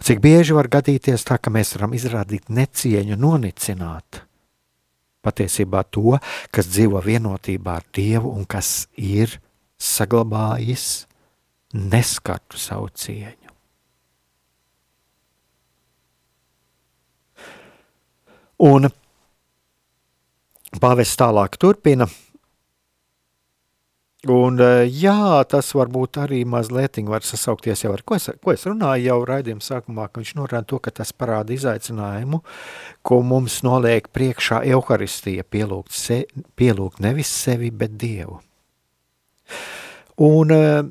Cik 0.00 0.20
bieži 0.24 0.56
var 0.56 0.68
gadīties 0.72 1.24
tā, 1.28 1.36
ka 1.40 1.52
mēs 1.52 1.74
varam 1.76 1.96
izrādīt 1.96 2.48
necieņu, 2.52 3.16
nonicināt 3.20 4.24
patiesībā 5.24 5.84
to, 5.92 6.16
kas 6.52 6.68
dzīvo 6.68 7.00
vienotībā 7.04 7.80
ar 7.80 7.88
Dievu 7.96 8.32
un 8.32 8.48
kas 8.48 8.88
ir 8.96 9.36
saglabājis 9.80 11.06
neskartu 11.76 12.60
savu 12.60 12.88
cieņu. 12.92 13.39
Un 18.60 18.90
pāvests 20.80 21.16
tālāk 21.16 21.56
turpina. 21.60 22.08
Un, 24.28 24.60
eh, 24.60 24.84
jā, 24.84 25.40
tas 25.48 25.70
varbūt 25.72 26.18
arī 26.20 26.42
mazliet 26.44 26.98
var 27.08 27.24
sasaukties 27.24 27.84
jau 27.84 27.94
ar 27.94 28.02
ko 28.04 28.16
es, 28.16 28.28
ko 28.44 28.52
es 28.52 28.66
runāju 28.68 29.06
jau 29.06 29.24
raidījuma 29.24 29.64
sākumā, 29.64 30.10
ka 30.12 30.20
viņš 30.20 30.34
norāda 30.36 30.66
to, 30.66 30.78
ka 30.78 30.90
tas 30.90 31.12
parāda 31.12 31.54
izaicinājumu, 31.54 32.42
ko 33.02 33.22
mums 33.22 33.62
noliek 33.62 34.12
priekšā 34.12 34.60
Euharistija, 34.68 35.42
pielūgt, 35.42 35.96
se, 35.96 36.26
pielūgt 36.54 37.00
nevis 37.00 37.32
sevi, 37.32 37.70
bet 37.70 37.96
Dievu. 37.96 38.42
Un 40.20 40.50
eh, 40.52 40.82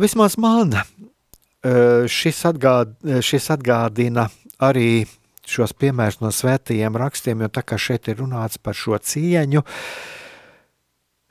vismaz 0.00 0.38
man 0.38 0.72
eh, 0.80 2.08
šis, 2.08 2.40
atgād, 2.48 2.96
šis 3.20 3.50
atgādina 3.52 4.30
arī 4.64 5.04
šos 5.52 5.74
piemērus 5.78 6.20
no 6.22 6.32
svētajiem 6.34 6.96
rakstiem, 6.98 7.44
jo 7.44 7.50
tā 7.52 7.64
kā 7.66 7.78
šeit 7.80 8.08
ir 8.10 8.20
runāts 8.22 8.60
par 8.62 8.76
šo 8.78 8.98
cieņu, 8.98 9.64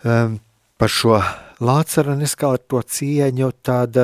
um, 0.05 0.39
par 0.77 0.93
šo 0.93 1.19
Lācara 1.57 2.13
neskalto 2.13 2.83
cieņu, 2.85 3.49
tad 3.65 3.95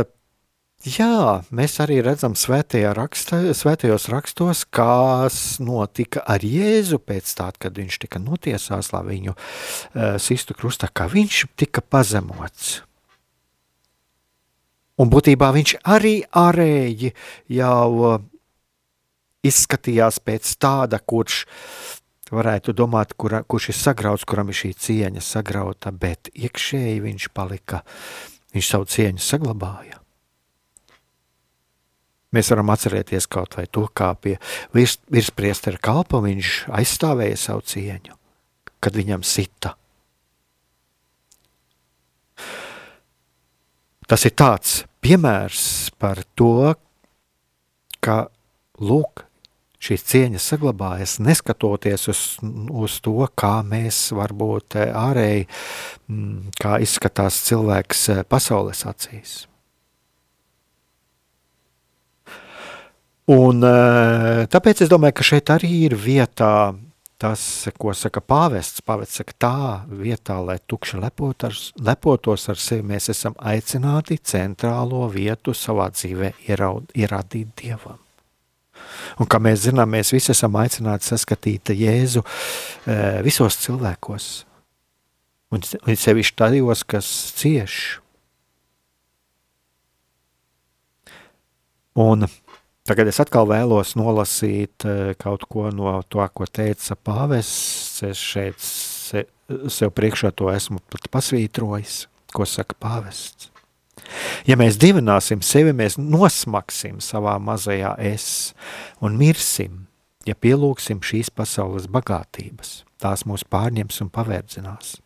jā, 0.84 1.41
mēs 1.53 1.76
arī 1.84 1.99
redzam 2.01 2.34
svētajā 2.38 2.95
raksta, 2.97 3.41
svētajos 3.53 4.07
rakstos, 4.09 4.64
kas 4.66 5.38
notika 5.61 6.24
ar 6.26 6.41
Jēzu 6.41 6.97
pēc 6.97 7.30
tā, 7.38 7.51
kad 7.53 7.78
viņš 7.78 7.99
tika 8.07 8.22
notiesās, 8.24 8.89
lai 8.95 9.03
viņu 9.11 9.36
uh, 9.36 10.18
sistu 10.18 10.57
krustā, 10.57 10.89
kā 10.89 11.05
viņš 11.14 11.45
tika 11.61 11.86
pazemots. 11.86 12.80
Un 15.01 15.09
būtībā 15.09 15.49
viņš 15.53 15.78
arī 15.89 16.20
ārēji 16.38 17.14
jau 17.53 18.18
izskatījās 19.44 20.20
pēc 20.24 20.56
tāda, 20.62 21.00
kurš 21.00 21.44
varētu 22.34 22.74
domāt, 22.76 23.14
kur, 23.20 23.36
kurš 23.48 23.70
ir 23.72 23.78
sagrauts, 23.78 24.26
kuram 24.28 24.50
ir 24.50 24.58
šī 24.58 24.72
cieņa 24.86 25.24
sagrauta, 25.24 25.91
bet 25.91 26.32
iekšēji 26.34 27.04
viņš 27.04 27.28
palika, 27.36 27.84
viņš 28.56 28.72
savu 28.72 28.89
cieņu 28.89 29.24
saglabāja. 29.24 30.00
Mēs 32.34 32.50
varam 32.50 32.72
atcerēties 32.74 33.28
kaut 33.30 33.60
vai 33.60 33.68
to, 33.70 33.86
kā 33.94 34.10
pie 34.18 34.39
virs, 34.74 34.98
virspriestera 35.14 35.78
kalpa 35.78 36.18
viņš 36.24 36.64
aizstāvēja 36.74 37.38
savu 37.38 37.62
cieņu, 37.70 38.18
kad 38.82 38.98
viņam 38.98 39.26
sita. 39.28 39.76
Tas 44.10 44.26
ir 44.26 44.34
tāds 44.36 44.82
piemērs 45.06 45.94
par 46.02 46.24
to, 46.38 46.74
ka, 48.04 48.18
lūk, 48.82 49.24
šīs 49.84 50.06
cieņas 50.08 50.50
saglabājas, 50.54 51.18
neskatoties 51.24 52.08
uz, 52.12 52.22
uz 52.72 53.00
to, 53.04 53.18
kā 53.40 53.58
mēs 53.68 54.06
varbūt 54.16 54.78
eh, 54.80 54.94
ārēji, 54.96 55.48
mm, 56.12 56.54
kā 56.60 56.78
izskatās 56.84 57.42
cilvēks 57.50 58.06
eh, 58.14 58.22
pasaules 58.30 58.86
acīs. 58.90 59.36
Un, 63.34 63.64
eh, 63.64 64.46
tāpēc 64.52 64.84
es 64.84 64.92
domāju, 64.92 65.20
ka 65.20 65.28
šeit 65.28 65.52
arī 65.54 65.72
ir 65.88 65.96
vietā 66.00 66.74
tas, 67.24 67.44
ko 67.80 67.94
saka 67.96 68.20
pāvests. 68.20 68.84
Pāvests 68.84 69.22
saka, 69.22 69.36
tā 69.40 69.58
vietā, 69.88 70.42
lai 70.44 70.58
tukši 70.60 71.00
lepot 71.00 71.48
ar, 71.48 71.56
lepotos 71.80 72.50
ar 72.52 72.60
sevi, 72.60 72.84
mēs 72.92 73.12
esam 73.16 73.38
aicināti 73.40 74.20
centrālo 74.20 75.06
vietu 75.12 75.56
savā 75.56 75.88
dzīvē 75.96 76.34
ieraud, 76.50 76.92
ierādīt 77.00 77.56
Dievam. 77.64 78.03
Un 79.22 79.30
kā 79.30 79.39
mēs 79.44 79.66
zinām, 79.68 79.91
mēs 79.94 80.14
visi 80.16 80.32
esam 80.34 80.56
aicināti 80.60 81.10
saskatīt 81.10 81.74
Jēzu 81.78 82.24
e, 82.24 82.98
visos 83.26 83.60
cilvēkos. 83.64 84.30
Un, 85.54 85.62
un 85.62 86.00
sevišķi 86.00 86.38
tajos, 86.39 86.82
kas 86.89 87.10
cieš. 87.38 87.80
Un 92.00 92.26
tagad 92.88 93.12
es 93.12 93.22
atkal 93.22 93.46
vēlos 93.52 93.94
nolasīt 94.00 94.88
e, 94.89 95.14
kaut 95.22 95.46
ko 95.46 95.70
no 95.70 96.00
to, 96.10 96.26
ko 96.34 96.50
teica 96.50 96.98
pāvests. 96.98 98.02
Es 98.10 98.20
šeit 98.34 98.60
se, 98.60 99.28
sev 99.70 99.94
priekšā 99.94 100.34
to 100.34 100.50
esmu 100.50 100.82
pat 100.89 101.12
pasvītrojis, 101.14 102.08
ko 102.34 102.50
saka 102.50 102.78
pāvests. 102.82 103.53
Ja 104.47 104.58
mēs 104.60 104.78
divināsim 104.82 105.41
sevi, 105.45 105.74
mēs 105.76 105.97
nosmaksim 105.97 106.99
savā 107.04 107.38
mazajā 107.41 107.95
es 108.04 108.26
un 109.04 109.18
mirsim, 109.20 109.86
ja 110.28 110.36
pielūgsim 110.36 111.01
šīs 111.04 111.32
pasaules 111.34 111.88
bagātības. 111.91 112.84
Tās 113.01 113.26
mūs 113.28 113.43
pārņems 113.49 114.01
un 114.06 114.12
paverdzinās. 114.14 114.97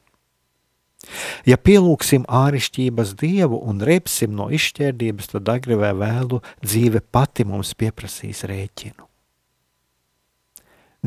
Ja 1.47 1.55
pielūgsim 1.61 2.25
ārišķības 2.27 3.13
dievu 3.21 3.59
un 3.69 3.79
repsim 3.85 4.33
no 4.35 4.49
izšķērdības, 4.53 5.31
tad 5.33 5.51
agri 5.53 5.77
vai 5.79 5.93
vēlu 5.95 6.41
dzīve 6.63 7.03
pati 7.13 7.45
mums 7.47 7.73
pieprasīs 7.77 8.43
rēķinu. 8.49 9.05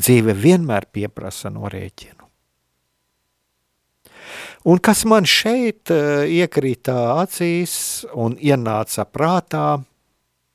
Dzīve 0.00 0.36
vienmēr 0.38 0.86
pieprasa 0.94 1.50
no 1.52 1.68
rēķinu. 1.68 2.19
Un 4.68 4.80
kas 4.84 5.04
man 5.08 5.28
šeit 5.28 5.92
uh, 5.94 6.24
iekrita 6.28 6.96
acīs 7.20 8.04
un 8.12 8.36
ienāca 8.36 9.06
prātā, 9.08 9.80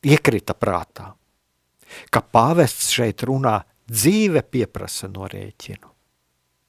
iekrita 0.05 0.53
prātā, 0.57 1.11
ka 2.13 2.21
pāvests 2.21 2.91
šeit 2.95 3.25
runā 3.25 3.59
dzīve 3.89 4.43
pieprasa 4.49 5.09
norēķinu. 5.11 5.89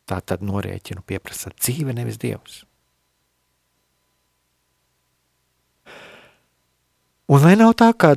Tā 0.06 0.20
tad 0.22 0.44
norēķinu 0.46 1.02
pieprasa 1.06 1.50
dzīve, 1.56 1.92
nevis 1.96 2.18
dievs. 2.22 2.62
Un 7.26 7.42
vai 7.42 7.56
nav 7.58 7.72
tā, 7.74 7.90
ka 7.98 8.14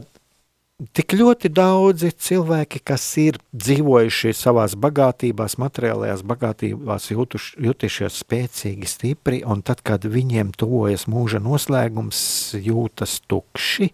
tik 0.95 1.13
ļoti 1.19 1.51
daudzi 1.51 2.11
cilvēki, 2.15 2.81
kas 2.87 3.03
ir 3.19 3.37
dzīvojuši 3.51 4.31
savās 4.37 4.75
bagātībās, 4.79 5.57
materiālajās 5.59 6.23
bagātībās, 6.27 7.09
jutuš, 7.11 7.51
jutušies 7.59 8.21
spēcīgi, 8.23 8.87
stipri, 8.87 9.41
un 9.43 9.63
tad, 9.65 9.83
kad 9.83 10.07
viņiem 10.07 10.53
tuvojas 10.55 11.07
mūža 11.11 11.41
noslēgums, 11.43 12.21
jūtas 12.55 13.19
tukši. 13.27 13.91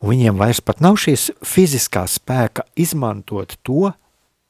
Viņiem 0.00 0.38
vairs 0.40 0.62
pat 0.64 0.80
nav 0.80 0.96
šīs 0.96 1.28
fiziskā 1.44 2.06
spēka 2.08 2.64
izmantot 2.80 3.58
to, 3.66 3.90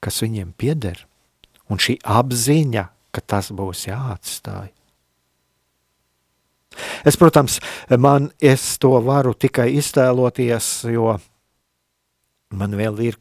kas 0.01 0.23
viņiem 0.23 0.55
pieder, 0.55 1.03
un 1.67 1.83
šī 1.83 1.99
apziņa, 2.07 2.87
ka 3.11 3.23
tas 3.27 3.51
būs 3.51 3.89
jāatstāj. 3.91 4.71
Es, 7.07 7.19
protams, 7.21 7.59
man 7.99 8.31
es 8.41 8.79
to 8.83 8.93
varu 9.05 9.35
tikai 9.35 9.71
iztēloties, 9.81 10.71
jo 10.95 11.15
man 12.57 12.75
vēl 12.79 13.05
ir, 13.11 13.21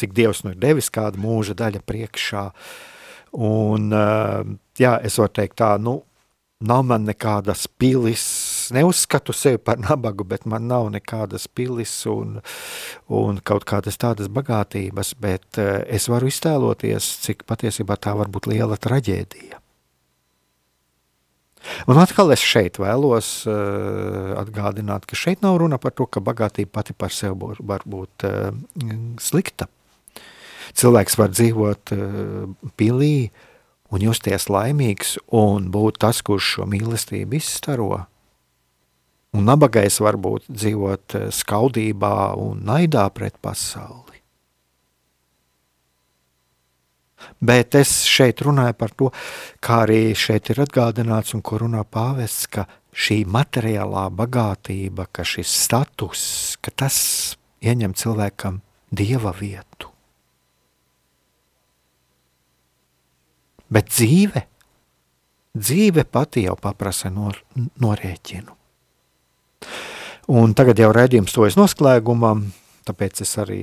cik 0.00 0.14
Dievs 0.16 0.44
nu 0.44 0.54
ir 0.54 0.60
devis 0.60 0.90
kāda 0.92 1.20
mūža 1.20 1.56
daļa 1.58 1.82
priekšā. 1.86 2.44
Un, 3.40 3.90
jā, 4.80 4.94
es 5.06 5.18
varu 5.20 5.34
teikt 5.38 5.60
tā, 5.60 5.74
nu, 5.82 6.00
nav 6.60 6.82
man 6.84 7.06
nekādas 7.08 7.64
pilis, 7.80 8.24
neuzskatu 8.74 9.32
sevi 9.36 9.60
par 9.62 9.80
nabagu, 9.80 10.26
bet 10.28 10.44
man 10.50 10.66
nav 10.68 10.90
nekādas 10.92 11.46
pilis 11.48 11.94
un, 12.10 12.40
un 13.08 13.40
kaut 13.44 13.64
kādas 13.70 14.00
tādas 14.00 14.28
bagātības, 14.32 15.14
bet 15.20 15.60
es 15.60 16.10
varu 16.12 16.30
iztēloties, 16.30 17.14
cik 17.24 17.46
patiesībā 17.48 17.96
tā 17.96 18.16
var 18.18 18.32
būt 18.32 18.50
liela 18.52 18.78
traģēdija. 18.80 19.62
Un 21.90 21.98
atkal 22.00 22.32
es 22.34 22.42
šeit 22.44 22.78
vēlos 22.80 23.28
uh, 23.48 24.36
atgādināt, 24.40 25.06
ka 25.08 25.18
šeit 25.18 25.44
nav 25.44 25.58
runa 25.62 25.78
par 25.80 25.94
to, 25.96 26.06
ka 26.06 26.22
bagātība 26.24 26.80
pati 26.80 26.96
par 26.96 27.14
sevi 27.14 27.54
var 27.60 27.84
būt 27.86 28.26
uh, 28.28 28.50
slikta. 29.22 29.68
Cilvēks 30.76 31.18
var 31.18 31.32
dzīvot 31.34 31.94
uh, 31.96 32.70
pilī 32.78 33.30
un 33.90 34.04
justies 34.04 34.46
laimīgs 34.52 35.16
un 35.34 35.70
būt 35.74 35.98
tas, 36.04 36.22
kurš 36.22 36.54
šo 36.56 36.68
mīlestību 36.70 37.40
izstaro. 37.40 38.04
Un 39.34 39.46
nabagais 39.46 40.00
var 40.02 40.18
būt 40.18 40.48
dzīvot 40.50 41.18
skaudībā 41.34 42.14
un 42.38 42.64
naidā 42.66 43.06
pret 43.14 43.36
pasauli. 43.42 44.19
Bet 47.40 47.76
es 47.78 47.92
šeit 48.08 48.42
runāju 48.44 48.76
par 48.78 48.94
to, 48.96 49.10
kā 49.64 49.82
arī 49.86 50.14
šeit 50.16 50.50
ir 50.52 50.62
atgādināts 50.64 51.34
un 51.36 51.44
ko 51.44 51.60
runā 51.62 51.84
pāvests, 51.84 52.48
ka 52.50 52.66
šī 52.92 53.22
materiālā 53.30 54.08
bagātība, 54.14 55.06
ka 55.12 55.24
šis 55.26 55.52
status, 55.66 56.22
ka 56.62 56.74
tas 56.84 56.98
ieņem 57.62 57.94
cilvēkam 57.96 58.60
dieva 58.90 59.32
vietu. 59.36 59.90
Bet 63.70 63.92
dzīve, 63.92 64.42
dzīve 65.54 66.04
pati 66.10 66.42
jau 66.48 66.56
paprasa 66.58 67.12
nor, 67.14 67.38
norēķinu. 67.78 68.56
Un 70.30 70.54
tagad 70.58 70.78
jau 70.78 70.90
redzījums 70.94 71.34
to 71.34 71.46
es 71.46 71.56
noslēgumam, 71.58 72.48
tāpēc 72.86 73.22
es 73.22 73.36
arī 73.42 73.60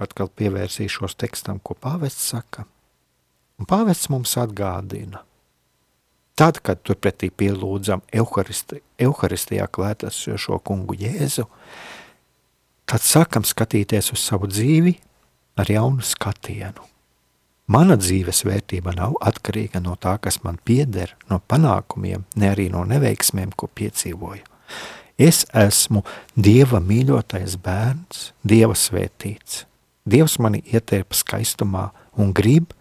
atkal 0.00 0.30
pievērsīšos 0.30 1.16
tekstam, 1.18 1.60
ko 1.62 1.76
pāvests 1.78 2.32
saka. 2.32 2.66
Un 3.58 3.68
pāvests 3.70 4.10
mums 4.10 4.34
atgādina, 4.40 5.22
tad, 6.38 6.58
kad 6.66 6.82
turpretī 6.82 7.30
pielūdzam 7.30 8.02
Euharisti, 8.12 8.80
Euharistijā 8.98 9.68
klētasošo 9.70 10.58
kungu 10.66 10.96
Jēzu, 10.98 11.46
tad 12.90 13.04
sākam 13.06 13.46
skatīties 13.46 14.10
uz 14.14 14.24
savu 14.24 14.50
dzīvi 14.50 14.96
ar 15.60 15.70
jaunu 15.70 16.02
skatienu. 16.02 16.90
Mana 17.70 17.94
dzīves 17.96 18.42
vērtība 18.44 18.92
nav 18.92 19.14
atkarīga 19.24 19.80
no 19.80 19.94
tā, 19.96 20.18
kas 20.20 20.42
man 20.44 20.58
pieder, 20.66 21.14
no 21.30 21.38
panākumiem, 21.48 22.26
ne 22.36 22.50
arī 22.50 22.66
no 22.72 22.82
neveiksmēm, 22.84 23.54
ko 23.56 23.70
piedzīvoju. 23.72 24.44
Es 25.16 25.44
esmu 25.54 26.02
Dieva 26.34 26.82
mīļotais 26.82 27.54
bērns, 27.62 28.32
Dieva 28.42 28.74
svētīts– 28.76 29.62
Dievs 30.04 30.36
mani 30.38 30.60
ietērpa 30.68 31.16
skaistumā 31.16 31.88
un 32.20 32.32
grib, 32.36 32.74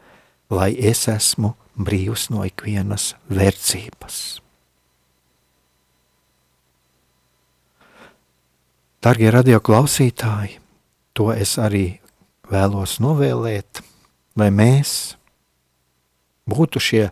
lai 0.51 0.74
es 0.76 1.07
esmu 1.07 1.53
brīvs 1.80 2.28
no 2.34 2.43
ikvienas 2.45 3.13
verdzības. 3.32 4.43
Darbie 9.03 9.32
radio 9.32 9.59
klausītāji, 9.59 10.59
to 11.15 11.32
es 11.36 11.57
arī 11.59 11.99
vēlos 12.51 12.99
novēlēt, 13.03 13.82
lai 14.39 14.47
mēs 14.51 15.15
būtu 16.47 16.80
šie, 16.80 17.07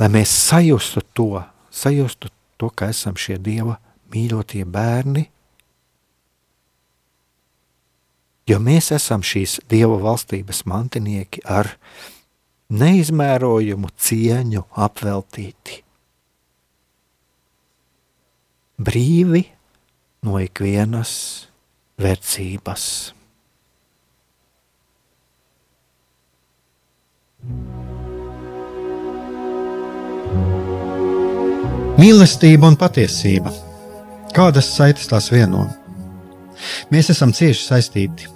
lai 0.00 0.10
mēs 0.12 0.32
sajustu 0.32 1.00
to, 1.16 1.30
sajustu 1.72 2.28
to, 2.60 2.68
ka 2.68 2.90
esam 2.92 3.16
šie 3.16 3.38
Dieva 3.40 3.78
mīļotie 4.12 4.64
bērni, 4.68 5.28
jo 8.46 8.60
mēs 8.62 8.92
esam 8.94 9.24
šīs 9.26 9.58
Dieva 9.70 9.98
valstības 10.02 10.62
mantinieki 10.70 11.42
ar 11.44 11.72
neizmērojumu 12.70 13.90
cieņu 13.94 14.64
apveltīti. 14.86 15.82
Brīvi 18.76 19.42
no 20.26 20.40
ikvienas 20.42 21.12
vērtības. 22.02 22.86
Mīlestība 31.96 32.68
un 32.68 32.76
patiesība. 32.76 33.54
Kādas 34.36 34.68
saites 34.76 35.08
tās 35.08 35.30
vieno? 35.32 35.64
Mēs 36.92 37.08
esam 37.14 37.32
cieši 37.32 37.62
saistīti 37.62 38.35